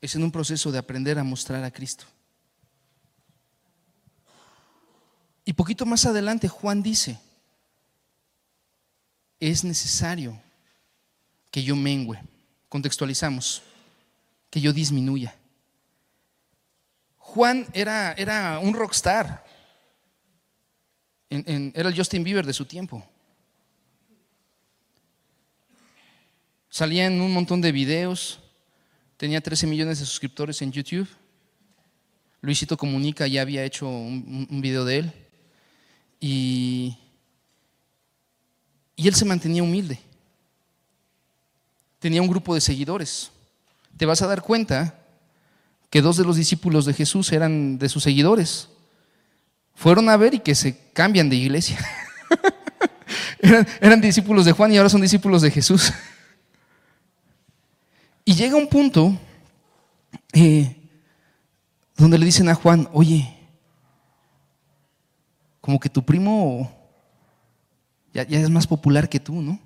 [0.02, 2.04] Es en un proceso de aprender a mostrar a Cristo.
[5.46, 7.20] Y poquito más adelante Juan dice,
[9.40, 10.40] es necesario
[11.52, 12.22] que yo mengüe,
[12.70, 13.62] contextualizamos,
[14.50, 15.36] que yo disminuya.
[17.18, 19.44] Juan era, era un rockstar,
[21.30, 23.06] era el Justin Bieber de su tiempo.
[26.70, 28.40] Salía en un montón de videos,
[29.18, 31.08] tenía 13 millones de suscriptores en YouTube.
[32.42, 35.23] Luisito Comunica ya había hecho un video de él.
[36.26, 36.98] Y,
[38.96, 40.00] él se mantenía humilde.
[42.00, 43.30] Tenía un grupo de seguidores.
[43.98, 44.98] Te vas a dar cuenta
[45.90, 48.70] que dos de los discípulos de Jesús eran de sus seguidores.
[49.76, 51.78] Fueron a ver y que se cambian de iglesia.
[53.82, 55.92] eran, discípulos de Juan y ahora son discípulos de Jesús.
[58.24, 59.20] y llega un punto
[60.32, 60.74] eh,
[61.98, 63.43] donde le dicen a Juan, oye,
[65.64, 66.70] como que tu primo
[68.14, 69.58] ya, es más popular que tú, ¿no?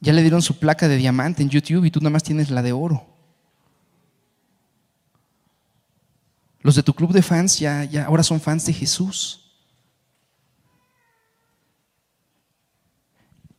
[0.00, 2.62] Ya le dieron su placa de diamante en YouTube y tú nada más tienes la
[2.62, 3.06] de oro.
[6.60, 9.52] Los de tu club de fans ya, ahora son fans de Jesús.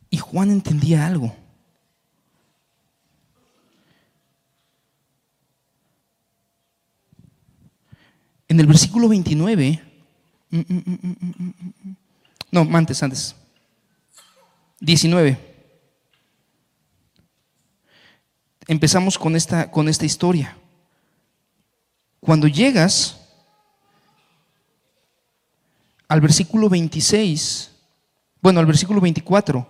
[0.09, 1.36] Y Juan entendía algo.
[8.47, 9.85] En el versículo 29, mm, mm, mm,
[12.51, 13.36] no, antes, antes,
[14.80, 15.38] 19.
[18.68, 20.58] Empezamos con esta, con esta historia.
[22.20, 23.20] Cuando llegas
[26.08, 27.72] al versículo 26,
[28.41, 29.68] bueno, al versículo 24,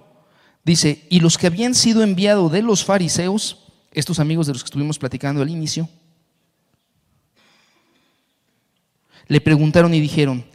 [0.63, 4.67] dice, y los que habían sido enviados de los fariseos, estos amigos de los que
[4.67, 5.89] estuvimos platicando al inicio,
[9.27, 10.45] le preguntaron y dijeron,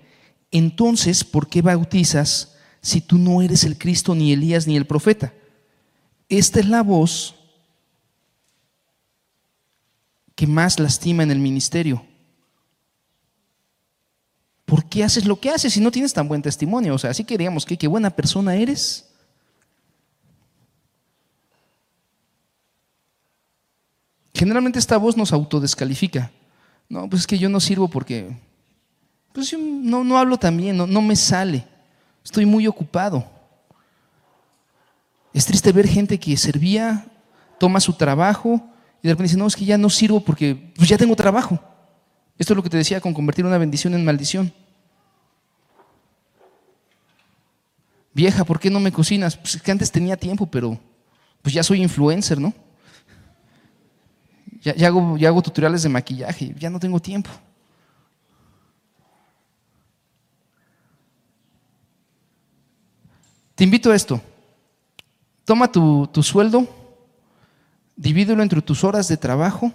[0.50, 5.32] entonces, ¿por qué bautizas si tú no eres el Cristo, ni Elías, ni el profeta?
[6.28, 7.34] Esta es la voz
[10.34, 12.04] que más lastima en el ministerio.
[14.64, 16.94] ¿Por qué haces lo que haces si no tienes tan buen testimonio?
[16.94, 19.08] O sea, así queríamos que qué buena persona eres.
[24.32, 26.30] Generalmente esta voz nos autodescalifica.
[26.88, 28.36] No, pues es que yo no sirvo porque
[29.32, 31.66] pues yo no, no hablo tan bien, no, no me sale.
[32.24, 33.24] Estoy muy ocupado.
[35.32, 37.06] Es triste ver gente que servía,
[37.58, 38.60] toma su trabajo
[39.02, 41.58] y de repente dice, no, es que ya no sirvo porque pues ya tengo trabajo.
[42.38, 44.52] Esto es lo que te decía con convertir una bendición en maldición.
[48.12, 49.36] Vieja, ¿por qué no me cocinas?
[49.36, 50.78] Pues es que antes tenía tiempo, pero
[51.42, 52.52] pues ya soy influencer, ¿no?
[54.62, 57.30] Ya, hago, ya hago tutoriales de maquillaje, ya no tengo tiempo.
[63.60, 64.22] Te invito a esto.
[65.44, 66.66] Toma tu, sueldo,
[67.94, 69.70] divídelo entre tus horas de trabajo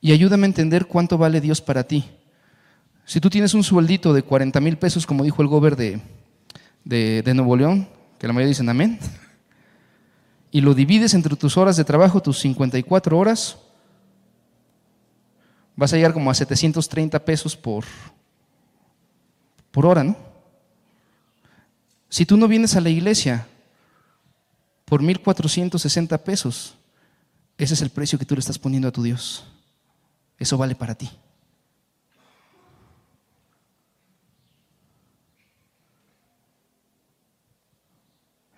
[0.00, 2.04] y ayúdame a entender cuánto vale Dios para ti.
[3.04, 6.00] Si tú tienes un sueldito de 40 mil pesos, como dijo el gober de,
[6.84, 7.88] de, de, Nuevo León,
[8.18, 8.98] que la mayoría dicen amén,
[10.50, 13.56] y lo divides entre tus horas de trabajo, tus 54 horas,
[15.76, 17.84] vas a llegar como a 730 pesos por,
[19.70, 20.31] por hora, ¿no?
[22.12, 23.46] Si tú no vienes a la iglesia
[24.84, 26.74] por 1.460 pesos,
[27.56, 29.46] ese es el precio que tú le estás poniendo a tu Dios.
[30.38, 31.08] Eso vale para ti.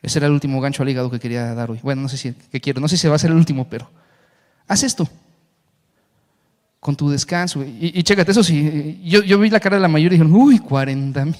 [0.02, 1.78] Ese era el último gancho al hígado que quería dar hoy.
[1.80, 3.88] Bueno, no sé si que quiero, no sé si va a ser el último, pero
[4.66, 5.08] haz esto
[6.80, 7.62] con tu descanso.
[7.62, 10.58] Y, y chécate, eso sí, yo, vi la cara de la mayoría y dijeron, uy,
[10.58, 11.36] 40 mil.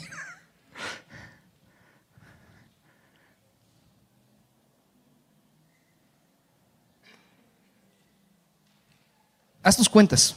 [9.65, 10.37] Haz tus cuentas.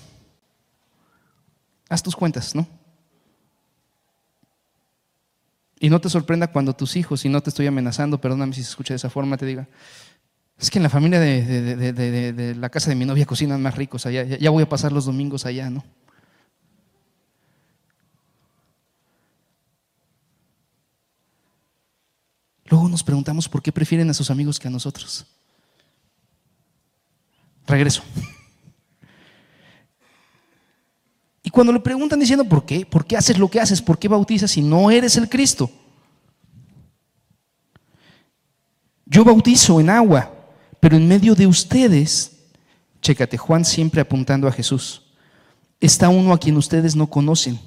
[1.90, 2.66] Haz tus cuentas, ¿no?
[5.80, 8.70] Y no te sorprenda cuando tus hijos, y no te estoy amenazando, perdóname si se
[8.70, 9.68] escucha de esa forma, te diga,
[10.58, 14.24] es que en la familia de, la casa de mi novia cocinan más ricos allá,
[14.24, 15.84] ya voy a pasar los domingos allá, ¿no?
[22.66, 25.26] Luego nos preguntamos por qué prefieren a sus amigos que a nosotros.
[27.68, 28.04] Regreso.
[31.48, 32.86] Y cuando le preguntan diciendo, ¿por qué?
[32.86, 33.82] ¿Por qué haces lo que haces?
[33.82, 35.72] ¿Por qué bautizas si no eres el Cristo?
[39.06, 40.30] Yo bautizo en agua,
[40.82, 42.50] pero en medio de ustedes,
[43.02, 45.04] chécate, Juan siempre apuntando a Jesús,
[45.80, 47.58] está uno a quien ustedes no conocen.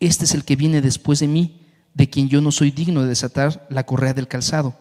[0.00, 1.60] Este es el que viene después de mí,
[1.94, 4.76] de quien yo no soy digno de desatar la correa del calzado.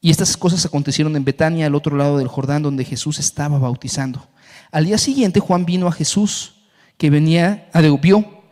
[0.00, 4.28] Y estas cosas acontecieron en Betania, al otro lado del Jordán, donde Jesús estaba bautizando.
[4.70, 6.54] Al día siguiente Juan vino a Jesús
[6.98, 8.42] que venía, ah, vio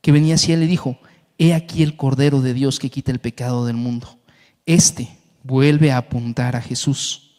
[0.00, 0.98] que venía hacia él y dijo,
[1.38, 4.18] he aquí el Cordero de Dios que quita el pecado del mundo.
[4.66, 5.08] Este
[5.44, 7.36] vuelve a apuntar a Jesús.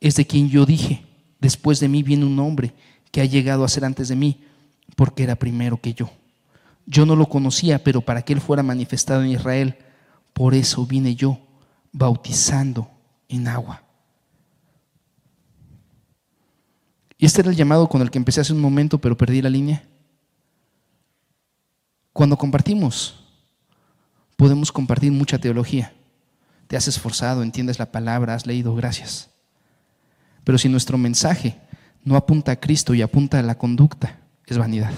[0.00, 1.04] Es de quien yo dije,
[1.40, 2.72] después de mí viene un hombre
[3.10, 4.40] que ha llegado a ser antes de mí,
[4.96, 6.10] porque era primero que yo.
[6.86, 9.76] Yo no lo conocía, pero para que él fuera manifestado en Israel,
[10.32, 11.38] por eso vine yo
[11.92, 12.90] bautizando
[13.28, 13.83] en agua.
[17.16, 19.50] Y este era el llamado con el que empecé hace un momento, pero perdí la
[19.50, 19.84] línea.
[22.12, 23.24] Cuando compartimos,
[24.36, 25.92] podemos compartir mucha teología.
[26.66, 29.30] Te has esforzado, entiendes la palabra, has leído, gracias.
[30.44, 31.58] Pero si nuestro mensaje
[32.04, 34.92] no apunta a Cristo y apunta a la conducta, es vanidad.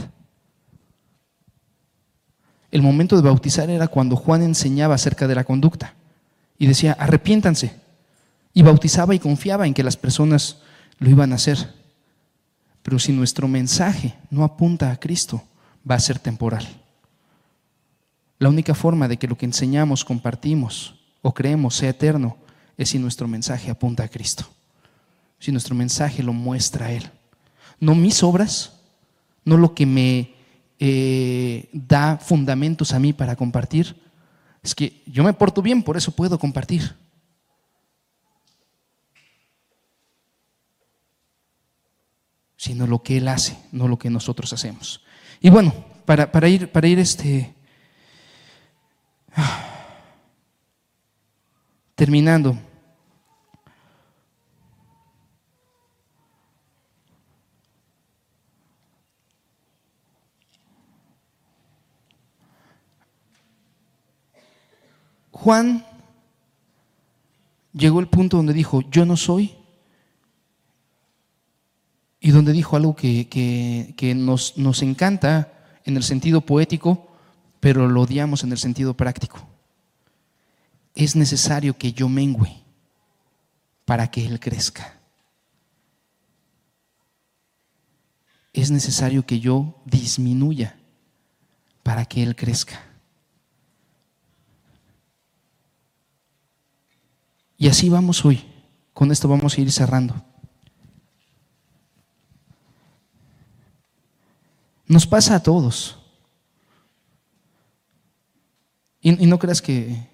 [2.71, 5.95] El momento de bautizar era cuando Juan enseñaba acerca de la conducta
[6.59, 7.75] y decía, arrepiéntanse.
[8.53, 10.59] Y bautizaba y confiaba en que las personas
[10.99, 11.73] lo iban a hacer.
[12.87, 15.43] Pero si nuestro mensaje no apunta a Cristo,
[15.91, 16.65] va a ser temporal.
[18.39, 22.37] La única forma de que lo que enseñamos, compartimos o creemos sea eterno
[22.79, 24.49] es si nuestro mensaje apunta a Cristo.
[25.41, 27.11] Si nuestro mensaje lo muestra a Él.
[27.81, 28.75] No mis obras,
[29.45, 30.35] no lo que me
[30.79, 34.01] eh, da fundamentos a mí para compartir.
[34.63, 36.95] Es que yo me porto bien, por eso puedo compartir.
[42.67, 45.01] Sino lo que Él hace, no lo que nosotros hacemos.
[45.41, 45.73] Y bueno,
[46.05, 47.55] para, para ir, para ir este,
[51.95, 52.59] terminando.
[65.31, 65.87] Juan
[67.73, 69.55] llegó el punto donde dijo, yo no soy,
[72.27, 77.09] y donde dijo algo que, nos, nos encanta en el sentido poético,
[77.61, 79.39] pero lo odiamos en el sentido práctico.
[80.97, 82.65] Es necesario que yo mengüe
[83.85, 84.99] para que Él crezca.
[88.53, 90.77] Es necesario que yo disminuya
[91.85, 92.83] para que Él crezca.
[97.57, 98.45] Y así vamos hoy.
[98.93, 100.25] Con esto vamos a ir cerrando.
[104.87, 105.99] Nos pasa a todos.
[109.01, 110.09] Y, no creas que,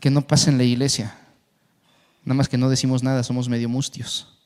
[0.00, 1.16] que no pasa en la iglesia.
[2.24, 4.38] Nada más que no decimos nada, somos medio mustios.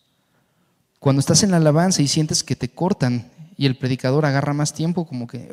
[1.00, 4.72] Cuando estás en la alabanza y sientes que te cortan y el predicador agarra más
[4.72, 5.52] tiempo, como que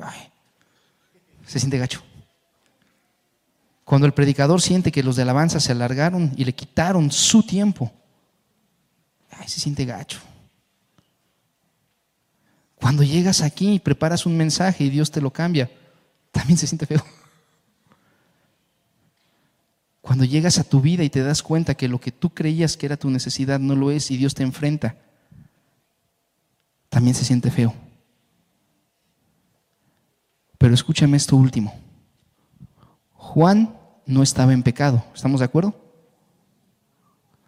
[1.47, 2.03] se siente gacho.
[3.83, 7.91] Cuando el predicador siente que los de alabanza se alargaron y le quitaron su tiempo,
[9.31, 10.19] ay, se siente gacho.
[12.79, 15.69] Cuando llegas aquí y preparas un mensaje y Dios te lo cambia,
[16.31, 17.03] también se siente feo.
[20.01, 22.85] Cuando llegas a tu vida y te das cuenta que lo que tú creías que
[22.85, 24.95] era tu necesidad no lo es y Dios te enfrenta,
[26.89, 27.75] también se siente feo.
[30.57, 31.79] Pero escúchame esto último.
[33.13, 35.05] Juan no estaba en pecado.
[35.13, 35.75] ¿Estamos de acuerdo?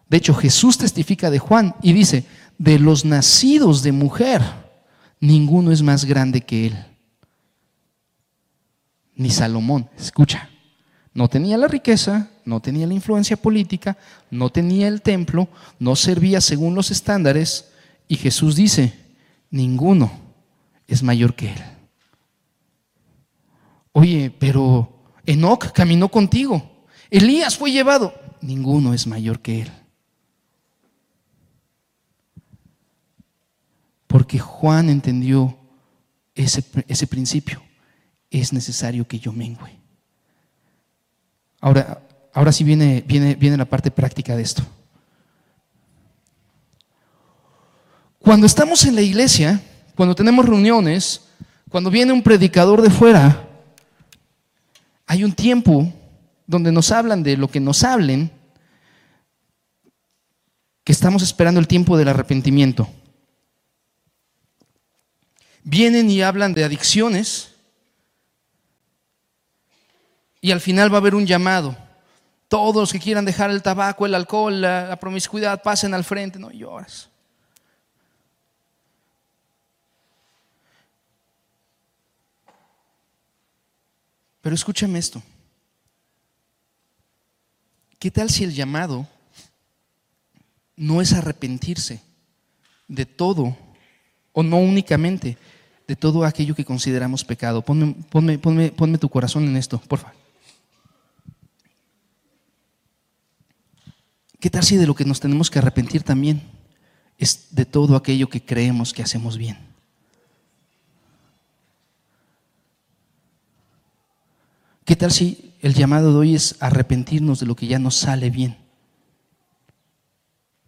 [0.08, 2.26] De hecho, Jesús testifica de Juan y dice,
[2.58, 4.61] de los nacidos de mujer,
[5.22, 6.86] ninguno es más grande que él.
[9.14, 10.50] Ni Salomón, escucha,
[11.14, 13.96] no tenía la riqueza, no tenía la influencia política,
[14.30, 15.48] no tenía el templo,
[15.78, 17.70] no servía según los estándares
[18.08, 18.94] y Jesús dice,
[19.50, 20.10] ninguno
[20.88, 21.62] es mayor que él.
[23.92, 26.84] Oye, pero Enoch caminó contigo.
[27.10, 28.12] Elías fue llevado.
[28.40, 29.70] Ninguno es mayor que él.
[34.12, 35.56] Porque Juan entendió
[36.34, 37.62] ese, ese principio.
[38.30, 39.74] Es necesario que yo mengüe.
[41.62, 42.02] Ahora,
[42.34, 44.62] ahora sí viene, viene, viene la parte práctica de esto.
[48.18, 49.62] Cuando estamos en la iglesia,
[49.94, 51.22] cuando tenemos reuniones,
[51.70, 53.48] cuando viene un predicador de fuera,
[55.06, 55.90] hay un tiempo
[56.46, 58.30] donde nos hablan de lo que nos hablen,
[60.84, 62.90] que estamos esperando el tiempo del arrepentimiento.
[65.64, 67.52] Vienen y hablan de adicciones
[70.40, 71.76] y al final va a haber un llamado.
[72.48, 76.50] Todos los que quieran dejar el tabaco, el alcohol, la, promiscuidad, pasen al frente, no
[76.50, 77.08] lloras.
[84.42, 85.22] Pero escúchame esto.
[88.00, 89.06] ¿Qué tal si el llamado
[90.74, 92.02] no es arrepentirse
[92.88, 93.56] de todo,
[94.32, 95.38] o no únicamente,
[95.92, 97.60] de todo aquello que consideramos pecado?
[97.60, 100.16] Ponme, tu corazón en esto, por favor.
[104.40, 106.40] ¿Qué tal si de lo que nos tenemos que arrepentir también
[107.18, 109.58] es de todo aquello que creemos que hacemos bien?
[114.86, 118.30] ¿Qué tal si el llamado de hoy es arrepentirnos de lo que ya nos sale
[118.30, 118.56] bien,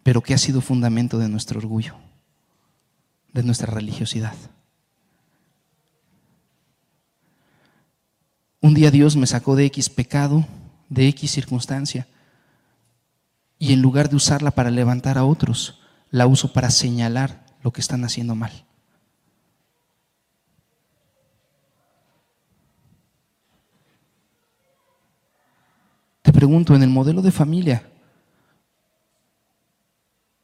[0.03, 1.95] pero que ha sido fundamento de nuestro orgullo,
[3.33, 4.35] de nuestra religiosidad?
[8.65, 10.43] Un día Dios me sacó de X pecado,
[10.89, 12.07] de X circunstancia,
[13.59, 15.79] y en lugar de usarla para levantar a otros,
[16.09, 18.65] la uso para señalar lo que están haciendo mal.
[26.23, 27.87] Te pregunto, en el modelo de familia,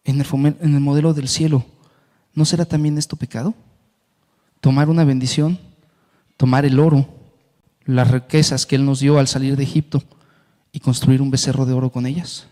[0.03, 0.27] en el,
[0.61, 1.65] en el modelo del cielo,
[2.35, 3.55] ¿No será también esto pecado?
[4.59, 5.57] Tomar una bendición,
[6.37, 7.20] tomar el oro,
[7.85, 10.03] las riquezas que Él nos dio al salir de Egipto
[10.71, 12.47] y construir un becerro de oro con ellas.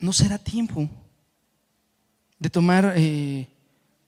[0.00, 0.88] no será tiempo
[2.38, 3.46] de tomar eh,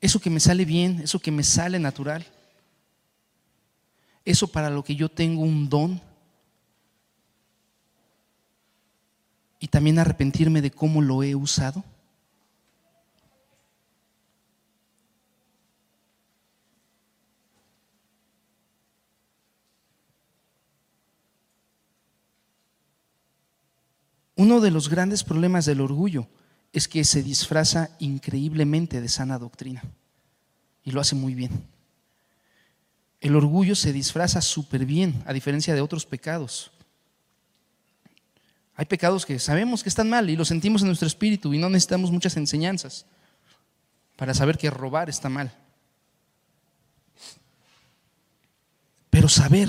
[0.00, 2.26] eso que me sale bien, eso que me sale natural,
[4.24, 6.00] eso para lo que yo tengo un don,
[9.62, 11.84] y también arrepentirme de cómo lo he usado.
[24.34, 26.26] Uno de los grandes problemas del orgullo
[26.72, 29.84] es que se disfraza increíblemente de sana doctrina
[30.82, 31.52] y lo hace muy bien.
[33.22, 36.72] El orgullo se disfraza súper bien, a diferencia de otros pecados.
[38.74, 41.70] Hay pecados que sabemos que están mal y los sentimos en nuestro espíritu y no
[41.70, 43.06] necesitamos muchas enseñanzas
[44.16, 45.56] para saber que robar está mal.
[49.08, 49.68] Pero saber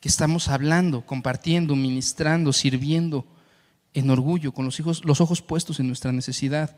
[0.00, 3.24] que estamos hablando, compartiendo, ministrando, sirviendo,
[3.94, 6.76] en orgullo, con los, hijos, los ojos puestos en nuestra necesidad,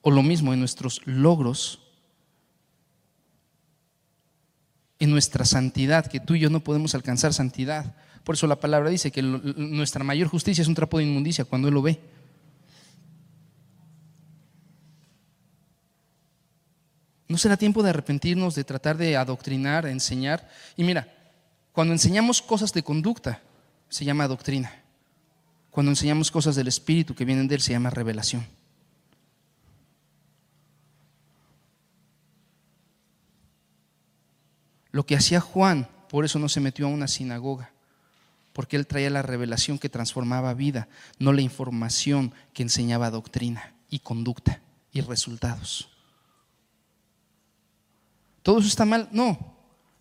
[0.00, 1.85] o lo mismo en nuestros logros,
[4.98, 7.94] en nuestra santidad, que tú y yo no podemos alcanzar santidad.
[8.24, 11.68] Por eso la palabra dice que nuestra mayor justicia es un trapo de inmundicia cuando
[11.68, 12.00] Él lo ve.
[17.28, 20.48] ¿No será tiempo de arrepentirnos, de tratar de adoctrinar, de enseñar?
[20.76, 21.12] Y mira,
[21.72, 23.42] cuando enseñamos cosas de conducta,
[23.88, 24.72] se llama doctrina.
[25.70, 28.46] Cuando enseñamos cosas del Espíritu que vienen de Él, se llama revelación.
[34.96, 37.70] Lo que hacía Juan, por eso no se metió a una sinagoga,
[38.54, 43.98] porque él traía la revelación que transformaba vida, no la información que enseñaba doctrina y
[43.98, 44.62] conducta
[44.92, 45.90] y resultados.
[48.42, 49.10] ¿Todo eso está mal?
[49.12, 49.38] No,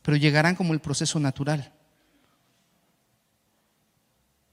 [0.01, 1.73] pero llegarán como el proceso natural.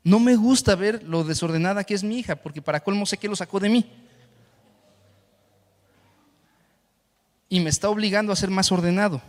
[0.03, 3.29] No me gusta ver lo desordenada que es mi hija, porque para colmo sé que
[3.29, 3.89] lo sacó de mí.
[7.49, 9.23] Y me está obligando a ser más ordenado.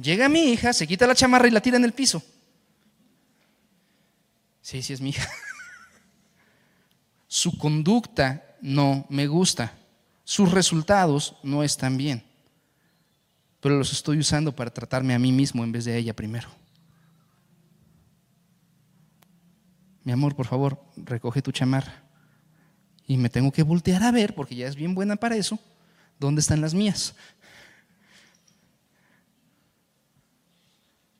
[0.00, 2.22] Llega mi hija, se quita la chamarra y la tira en el piso.
[4.62, 5.28] Sí, sí es mi hija.
[7.26, 9.72] Su conducta no me gusta.
[10.24, 12.22] Sus resultados no están bien.
[13.60, 16.48] Pero los estoy usando para tratarme a mí mismo en vez de a ella primero.
[20.08, 22.02] mi amor, por favor, recoge tu chamarra.
[23.06, 25.58] Y me tengo que voltear a ver, porque ya es bien buena para eso,
[26.18, 27.14] dónde están las mías.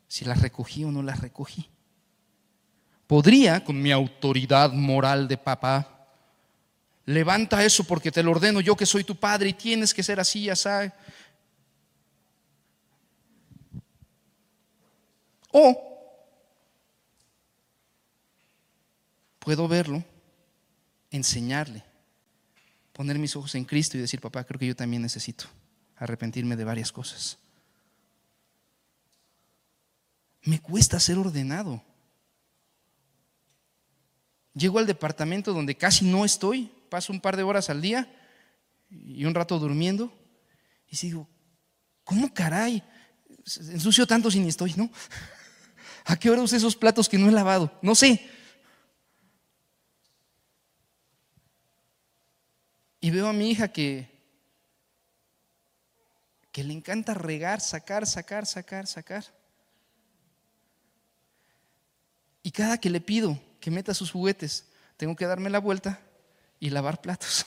[0.09, 1.69] Si las recogí o no las recogí.
[3.07, 6.09] Podría, con mi autoridad moral de papá,
[7.07, 10.19] levanta eso porque te lo ordeno yo que soy tu padre y tienes que ser
[10.19, 10.69] así, así.
[15.51, 15.89] O
[19.39, 20.05] puedo verlo,
[21.11, 21.83] enseñarle,
[22.93, 25.47] poner mis ojos en Cristo y decir, papá, creo que yo también necesito
[25.97, 27.39] arrepentirme de varias cosas.
[30.43, 31.83] Me cuesta ser ordenado.
[34.55, 38.13] Llego al departamento donde casi no estoy, paso un par de horas al día
[38.91, 40.13] y un rato durmiendo
[40.91, 41.29] y digo,
[42.05, 42.83] ¿cómo caray?
[43.71, 44.91] Ensucio tanto si ni estoy, ¿no?
[46.05, 47.79] ¿A qué hora usé esos platos que no he lavado?
[47.83, 48.29] No sé.
[53.01, 54.11] Y veo a mi hija que,
[56.51, 59.38] que le encanta regar, sacar, sacar, sacar, sacar.
[62.49, 64.65] Y cada que le pido que meta sus juguetes,
[64.97, 66.01] tengo que darme la vuelta
[66.59, 67.45] y lavar platos.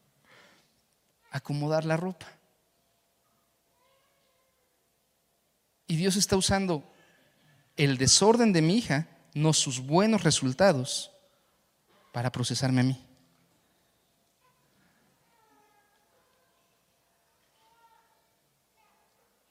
[1.30, 2.26] Acomodar la ropa.
[5.86, 6.90] Y Dios está usando
[7.76, 11.10] el desorden de mi hija, no sus buenos resultados,
[12.10, 13.06] para procesarme a mí.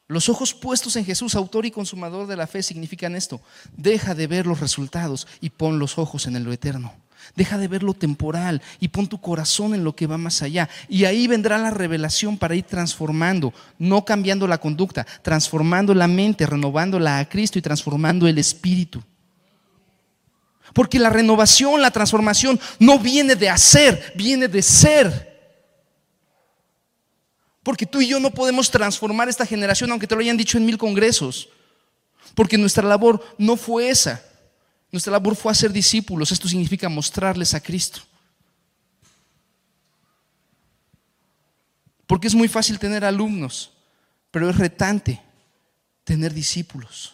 [0.10, 3.41] Los ojos puestos en Jesús, autor y consumador de la fe, significan esto.
[3.77, 6.91] Deja de ver los resultados y pon los ojos en lo eterno.
[7.36, 10.68] Deja de ver lo temporal y pon tu corazón en lo que va más allá.
[10.88, 16.48] Y ahí vendrá la revelación para ir transformando, no cambiando la conducta, transformando la mente,
[16.48, 19.03] renovándola a Cristo y transformando el espíritu.
[20.73, 25.28] Porque la renovación, la transformación no viene de hacer, viene de ser.
[27.70, 30.66] Porque tú y yo no podemos transformar esta generación aunque te lo hayan dicho en
[30.66, 31.50] mil congresos.
[32.34, 34.24] Porque nuestra labor no fue esa.
[34.91, 36.32] Nuestra labor fue hacer discípulos.
[36.32, 38.02] Esto significa mostrarles a Cristo.
[42.08, 43.72] Porque es muy fácil tener alumnos,
[44.32, 45.22] pero es retante
[46.04, 47.14] tener discípulos.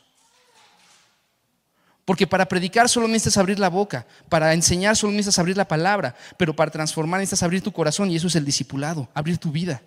[2.06, 6.16] Porque para predicar solo necesitas abrir la boca, para enseñar solo necesitas abrir la palabra,
[6.38, 9.82] pero para transformar necesitas abrir tu corazón y eso es el discipulado, abrir tu vida.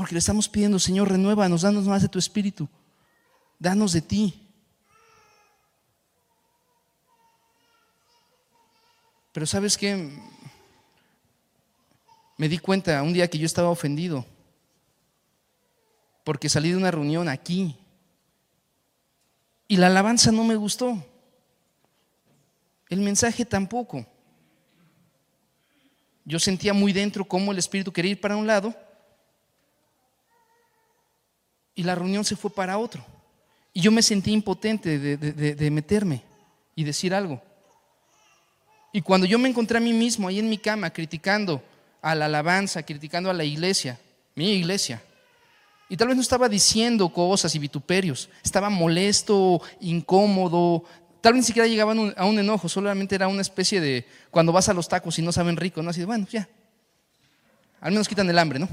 [0.00, 2.66] Porque le estamos pidiendo, Señor, renuévanos, danos más de tu espíritu,
[3.58, 4.48] danos de ti.
[9.30, 10.18] Pero sabes qué,
[12.38, 14.24] me di cuenta un día que yo estaba ofendido
[16.24, 17.76] porque salí de una reunión aquí
[19.68, 20.96] y la alabanza no me gustó.
[22.88, 24.06] El mensaje tampoco.
[26.24, 28.74] Yo sentía muy dentro cómo el Espíritu quería ir para un lado
[31.80, 33.02] y la reunión se fue para otro.
[33.72, 36.22] Y yo me sentí impotente de, meterme
[36.76, 37.40] y decir algo.
[38.92, 41.62] Y cuando yo me encontré a mí mismo ahí en mi cama criticando
[42.02, 43.98] a la alabanza, criticando a la iglesia,
[44.34, 45.02] mi iglesia.
[45.88, 50.84] Y tal vez no estaba diciendo cosas y vituperios, estaba molesto, incómodo,
[51.22, 54.68] tal vez ni siquiera llegaban a un enojo, solamente era una especie de cuando vas
[54.68, 55.88] a los tacos y no saben rico, ¿no?
[55.88, 56.46] Así de, bueno, ya,
[57.80, 58.68] al menos quitan el hambre, ¿no?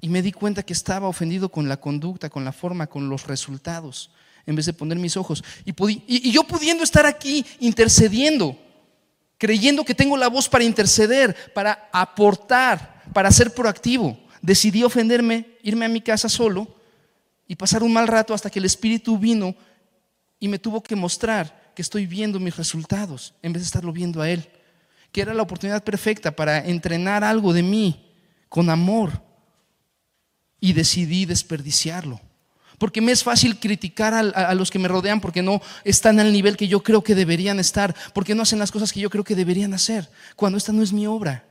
[0.00, 3.26] Y me di cuenta que estaba ofendido con la conducta, con la forma, con los
[3.26, 4.10] resultados
[4.46, 5.44] en vez de poner mis ojos.
[5.64, 8.58] Y, yo pudiendo estar aquí intercediendo,
[9.38, 15.86] creyendo que tengo la voz para interceder, para aportar, para ser proactivo, decidí ofenderme, irme
[15.86, 16.66] a mi casa solo
[17.46, 19.54] y pasar un mal rato hasta que el Espíritu vino
[20.38, 24.22] y me tuvo que mostrar que estoy viendo mis resultados en vez de estarlo viendo
[24.22, 24.48] a Él.
[25.12, 28.10] Que era la oportunidad perfecta para entrenar algo de mí
[28.48, 29.20] con amor
[30.60, 32.20] y decidí desperdiciarlo
[32.80, 36.56] porque me es fácil criticar a, los que me rodean porque no están al nivel
[36.56, 39.34] que yo creo que deberían estar, porque no hacen las cosas que yo creo que
[39.34, 41.44] deberían hacer, cuando esta no es mi obra.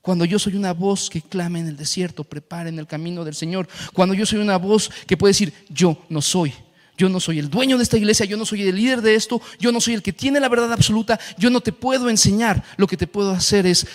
[0.00, 3.68] Cuando yo soy una voz que clama en el desierto, preparen el camino del Señor.
[3.92, 6.54] Cuando yo soy una voz que puede decir, yo no soy.
[6.96, 9.42] Yo no soy el dueño de esta iglesia, yo no soy el líder de esto,
[9.60, 12.64] yo no soy el que tiene la verdad absoluta, yo no te puedo enseñar.
[12.78, 13.86] Lo que te puedo hacer es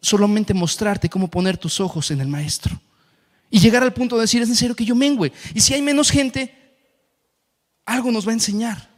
[0.00, 2.80] solamente mostrarte cómo poner tus ojos en el Maestro.
[3.50, 5.32] Y llegar al punto de decir, es necesario que yo mengüe.
[5.54, 6.54] Y si hay menos gente,
[7.84, 8.88] algo nos va a enseñar.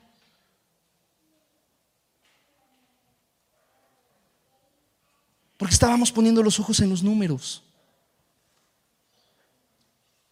[5.56, 7.62] Porque estábamos poniendo los ojos en los números.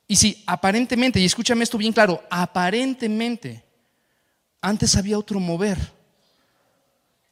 [0.06, 3.64] Y si aparentemente, y escúchame esto bien claro, aparentemente
[4.60, 5.78] antes había otro mover,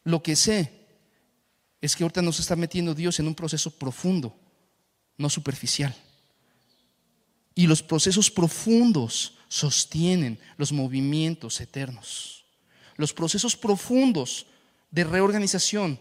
[0.05, 0.78] lo que sé
[1.81, 4.37] es que ahorita nos está metiendo Dios en un proceso profundo,
[5.17, 5.95] no superficial.
[7.55, 12.45] Y los procesos profundos sostienen los movimientos eternos.
[12.97, 14.47] Los procesos profundos
[14.91, 16.01] de reorganización,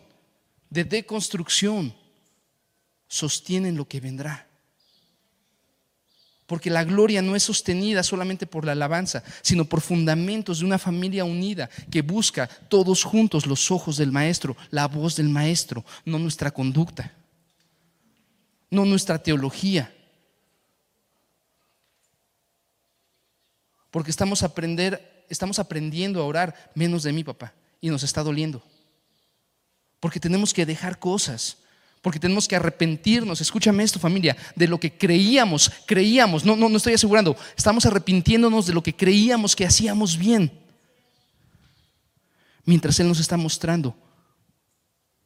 [0.69, 1.95] de deconstrucción,
[3.07, 4.46] sostienen lo que vendrá.
[6.47, 10.79] Porque la gloria no es sostenida solamente por la alabanza, sino por fundamentos de una
[10.79, 16.17] familia unida que busca todos juntos los ojos del Maestro, la voz del Maestro, no
[16.17, 17.13] nuestra conducta,
[18.71, 19.93] no nuestra teología,
[23.97, 24.43] Porque estamos,
[25.59, 28.61] aprendiendo a orar menos de mí, papá, y nos está doliendo.
[29.99, 31.57] Porque tenemos que dejar cosas,
[32.07, 36.77] porque tenemos que arrepentirnos, escúchame esto familia, de lo que creíamos, creíamos, no, no, no
[36.77, 40.49] estoy asegurando, estamos arrepintiéndonos de lo que creíamos que hacíamos bien,
[42.63, 43.93] mientras Él nos está mostrando.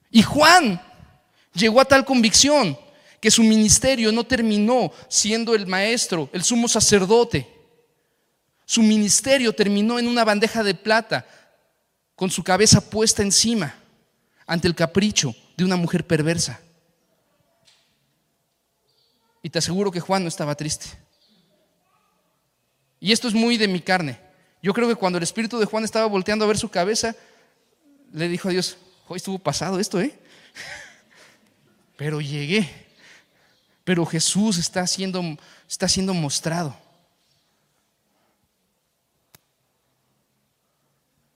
[0.10, 0.82] Y Juan
[1.54, 2.76] llegó a tal convicción
[3.20, 7.48] que su ministerio no terminó siendo el maestro, el sumo sacerdote,
[8.66, 11.28] su ministerio terminó en una bandeja de plata
[12.16, 13.76] con su cabeza puesta encima
[14.48, 16.60] ante el capricho de una mujer perversa.
[19.42, 20.88] Y te aseguro que Juan no estaba triste.
[23.00, 24.20] Y esto es muy de mi carne.
[24.62, 27.16] Yo creo que cuando el espíritu de Juan estaba volteando a ver su cabeza,
[28.14, 28.78] le dijo a Dios,
[29.08, 30.18] hoy estuvo pasado esto, ¿eh?
[31.98, 32.70] Pero llegué.
[33.84, 35.22] Pero Jesús está siendo,
[35.68, 36.78] está siendo mostrado.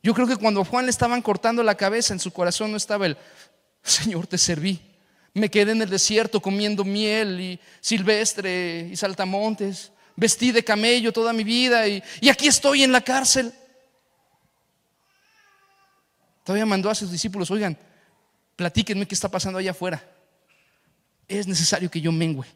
[0.04, 2.78] Yo creo que cuando a Juan le estaban cortando la cabeza, en su corazón no
[2.78, 3.18] estaba el,
[3.82, 4.80] Señor, te serví,
[5.36, 9.92] Me quedé en el desierto comiendo miel y silvestre y saltamontes.
[10.16, 13.54] Vestí de camello toda mi vida y, aquí estoy en la cárcel.
[16.46, 17.78] Todavía mandó a sus discípulos, oigan,
[18.56, 20.02] platíquenme qué está pasando allá afuera.
[21.28, 22.48] Es necesario que yo mengüe.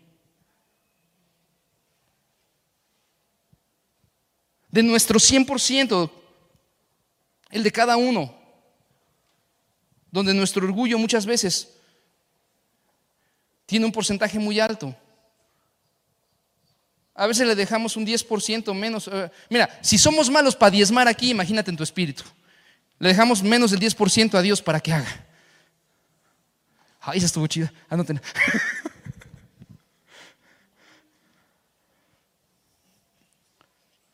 [4.69, 6.09] De nuestro 100%,
[7.49, 8.33] el de cada uno,
[10.11, 11.75] donde nuestro orgullo muchas veces
[13.69, 14.95] tiene un porcentaje muy alto.
[17.13, 19.07] A veces le dejamos un 10% menos.
[19.07, 22.23] Eh, mira, si somos malos para diezmar aquí, imagínate en tu espíritu.
[22.97, 25.23] Le dejamos menos del 10% a Dios para que haga.
[26.99, 27.71] Ay, esa estuvo chida.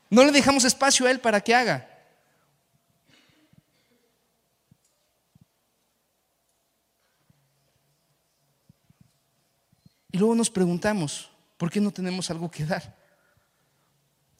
[0.07, 1.89] No le dejamos espacio a Él para que haga.
[10.15, 12.95] Y luego nos preguntamos, ¿por qué no tenemos algo que dar?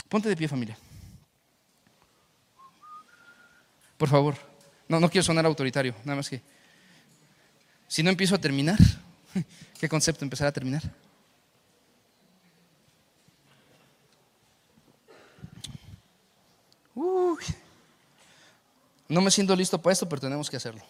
[0.07, 0.77] Ponte de pie familia.
[3.97, 4.38] Por favor.
[4.88, 6.41] No, no quiero sonar autoritario, nada más que...
[7.89, 8.80] Si no empiezo a terminar,
[9.77, 10.81] ¿qué concepto empezar a terminar?
[19.10, 20.85] no me siento listo para esto, pero tenemos que hacerlo.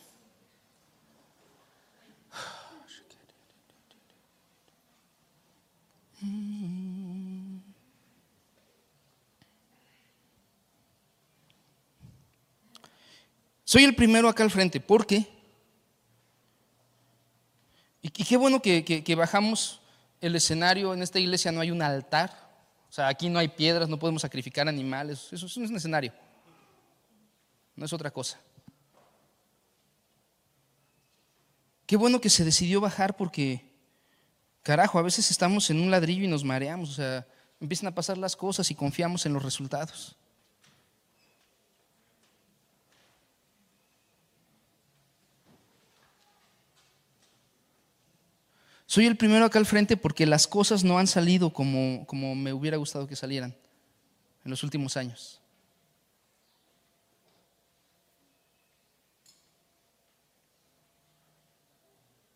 [13.65, 15.27] Soy el primero acá al frente, ¿por qué?
[18.03, 19.81] Y, qué bueno que, bajamos
[20.21, 22.29] el escenario, en esta iglesia no hay un altar,
[22.87, 26.13] o sea, aquí no hay piedras, no podemos sacrificar animales, eso, eso es un escenario,
[27.75, 28.39] no es otra cosa.
[31.87, 33.65] Qué bueno que se decidió bajar porque,
[34.61, 37.25] carajo, a veces estamos en un ladrillo y nos mareamos, o sea,
[37.59, 40.15] empiezan a pasar las cosas y confiamos en los resultados.
[48.87, 52.53] Soy el primero acá al frente porque las cosas no han salido como, como me
[52.53, 53.55] hubiera gustado que salieran
[54.43, 55.41] en los últimos años.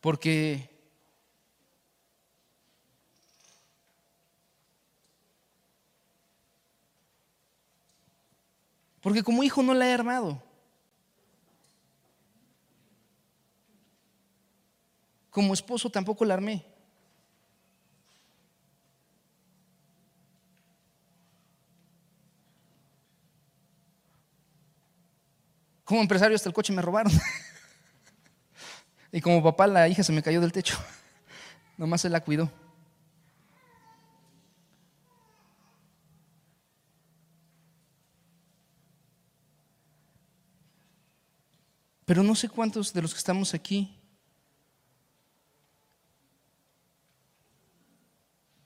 [0.02, 0.70] Porque
[9.02, 10.49] Porque como hijo no la he armado.
[15.30, 16.66] Como esposo tampoco la armé.
[25.84, 27.12] Como empresario hasta el coche me robaron.
[29.12, 30.78] y como papá la hija se me cayó del techo.
[31.78, 32.52] Nomás se la cuidó.
[42.06, 43.99] Pero no sé cuántos de los que estamos aquí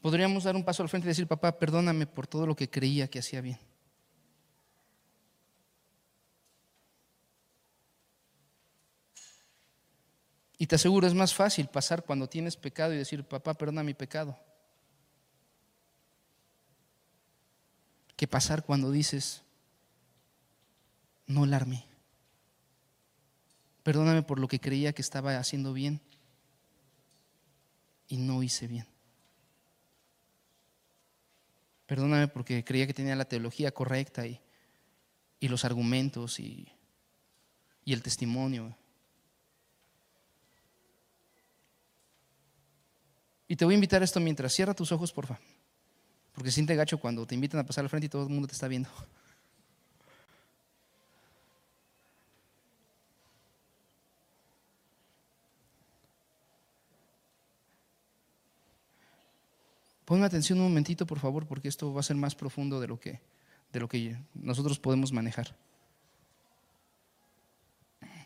[0.04, 3.08] podríamos dar un paso al frente y decir, papá, perdóname por todo lo que creía
[3.08, 3.58] que hacía bien.
[10.58, 13.94] Y te aseguro, es más fácil pasar cuando tienes pecado y decir, papá, perdona mi
[13.94, 14.38] pecado.
[18.18, 19.42] Que pasar cuando dices,
[21.28, 21.86] no alarme.
[23.84, 26.02] Perdóname por lo que creía que estaba haciendo bien
[28.10, 28.93] y no hice bien.
[31.94, 34.42] Perdóname porque creía que tenía la teología correcta y,
[35.42, 36.68] los argumentos y,
[37.86, 38.76] y el testimonio.
[43.48, 45.38] Y te voy a invitar a esto mientras cierra tus ojos, porfa.
[46.34, 48.56] Porque siente gacho cuando te invitan a pasar al frente y todo el mundo te
[48.56, 48.90] está viendo.
[60.14, 63.00] Ponme atención un momentito, por favor, porque esto va a ser más profundo de lo
[63.00, 63.20] que,
[63.72, 65.56] de lo que nosotros podemos manejar,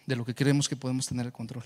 [0.05, 1.63] de lo que creemos que podemos tener el control.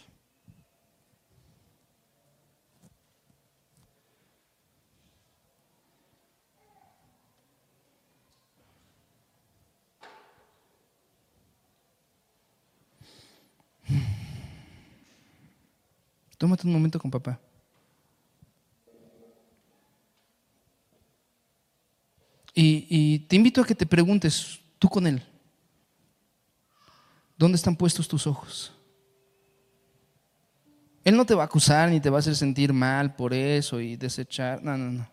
[16.37, 17.39] Tómate un momento con papá.
[22.53, 25.21] Y, te invito a que te preguntes, tú con Él,
[27.37, 28.73] ¿dónde están puestos tus ojos?
[31.03, 33.79] Él no te va a acusar ni te va a hacer sentir mal por eso
[33.79, 34.61] y desechar.
[34.61, 35.09] No, no, no.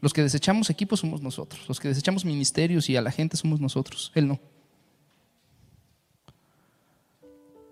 [0.00, 1.66] Los que desechamos equipos somos nosotros.
[1.68, 4.12] Los que desechamos ministerios y a la gente somos nosotros.
[4.14, 4.38] Él no.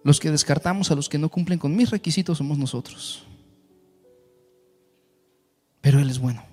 [0.05, 3.24] Los que descartamos a los que no cumplen con mis requisitos somos nosotros.
[5.82, 6.48] Pero Él es bueno.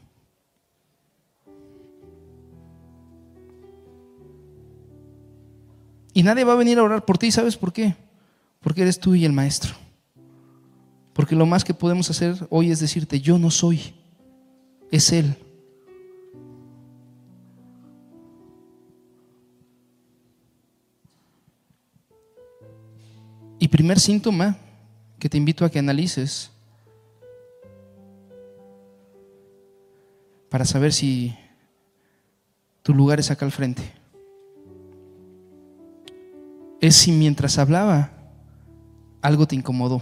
[6.15, 7.93] Y nadie va a venir a orar por ti, ¿sabes por qué?
[8.61, 9.75] Porque eres tú y el maestro.
[11.11, 13.93] Porque lo más que podemos hacer hoy es decirte, yo no soy,
[14.91, 15.35] es Él.
[23.59, 24.55] Y primer síntoma
[25.19, 26.49] que te invito a que analices
[30.47, 31.37] para saber si
[32.83, 34.04] tu lugar es acá al frente
[36.81, 38.11] es si mientras hablaba
[39.21, 40.01] algo te incomodó.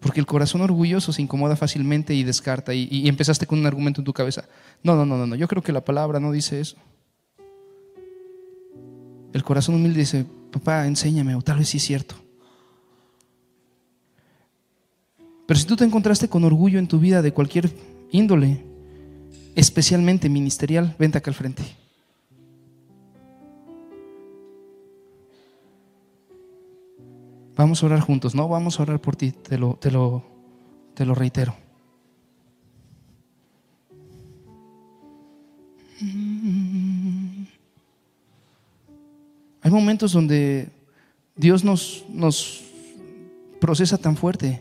[0.00, 2.74] Porque el corazón orgulloso se incomoda fácilmente y descarta.
[2.74, 4.44] Y, empezaste con un argumento en tu cabeza.
[4.82, 5.34] No, no, no, no.
[5.34, 6.76] Yo creo que la palabra no dice eso.
[9.32, 12.16] El corazón humilde dice, papá, enséñame, o tal vez sí es cierto.
[15.46, 17.72] Pero si tú te encontraste con orgullo en tu vida de cualquier
[18.12, 18.62] índole,
[19.54, 21.62] especialmente ministerial, vente acá al frente.
[27.56, 30.24] Vamos a orar juntos, no vamos a orar por ti, te lo, te lo,
[30.94, 31.56] te lo reitero.
[39.62, 40.68] Hay momentos donde
[41.36, 42.62] Dios nos, nos
[43.60, 44.60] procesa tan fuerte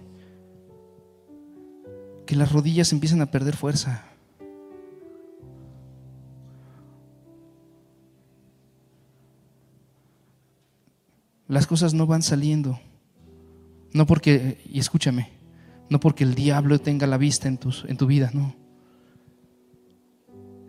[2.26, 4.13] que las rodillas empiezan a perder fuerza.
[11.54, 12.80] Las cosas no van saliendo.
[13.94, 15.30] No porque, y escúchame,
[15.90, 18.56] no porque el diablo tenga la vista en, tus, en tu vida, no.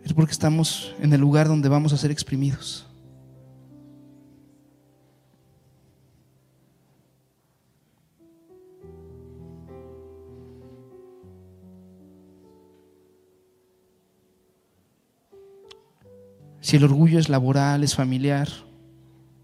[0.03, 2.85] Es porque estamos en el lugar donde vamos a ser exprimidos.
[16.61, 18.49] Si el orgullo es laboral, es familiar,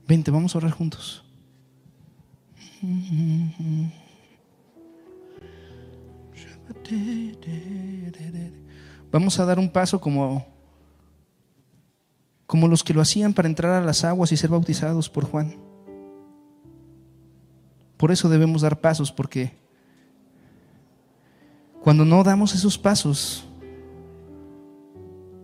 [0.07, 1.23] vente, vamos a orar juntos.
[9.11, 10.45] Vamos a dar un paso como,
[12.47, 15.57] como los que lo hacían para entrar a las aguas y ser bautizados por Juan.
[17.97, 19.53] Por eso debemos dar pasos, porque
[21.81, 23.45] cuando no damos esos pasos,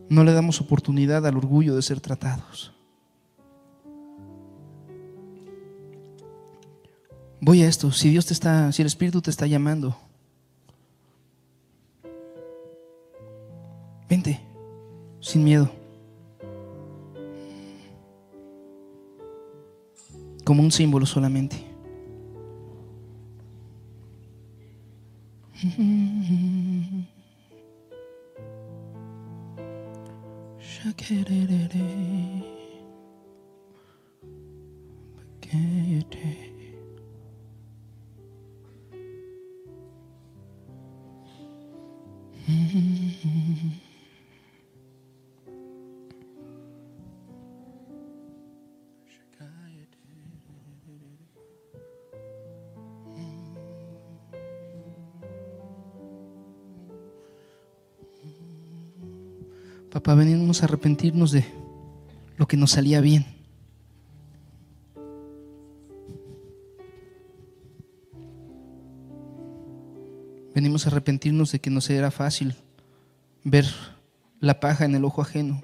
[0.10, 2.77] no le damos oportunidad al orgullo de ser tratados.
[7.40, 9.96] Voy a esto, si Dios te está, si el Espíritu te está llamando,
[14.10, 14.42] vente,
[15.20, 15.70] sin miedo.
[20.44, 21.68] Como un símbolo solamente.
[59.92, 61.44] Papá, venimos a arrepentirnos de
[62.38, 63.37] lo que nos salía bien.
[70.86, 72.56] Arrepentirnos de que nos era fácil
[73.44, 73.66] ver
[74.40, 75.62] la paja en el ojo ajeno,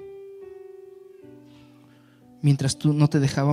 [2.42, 3.44] mientras tú no te dejábamos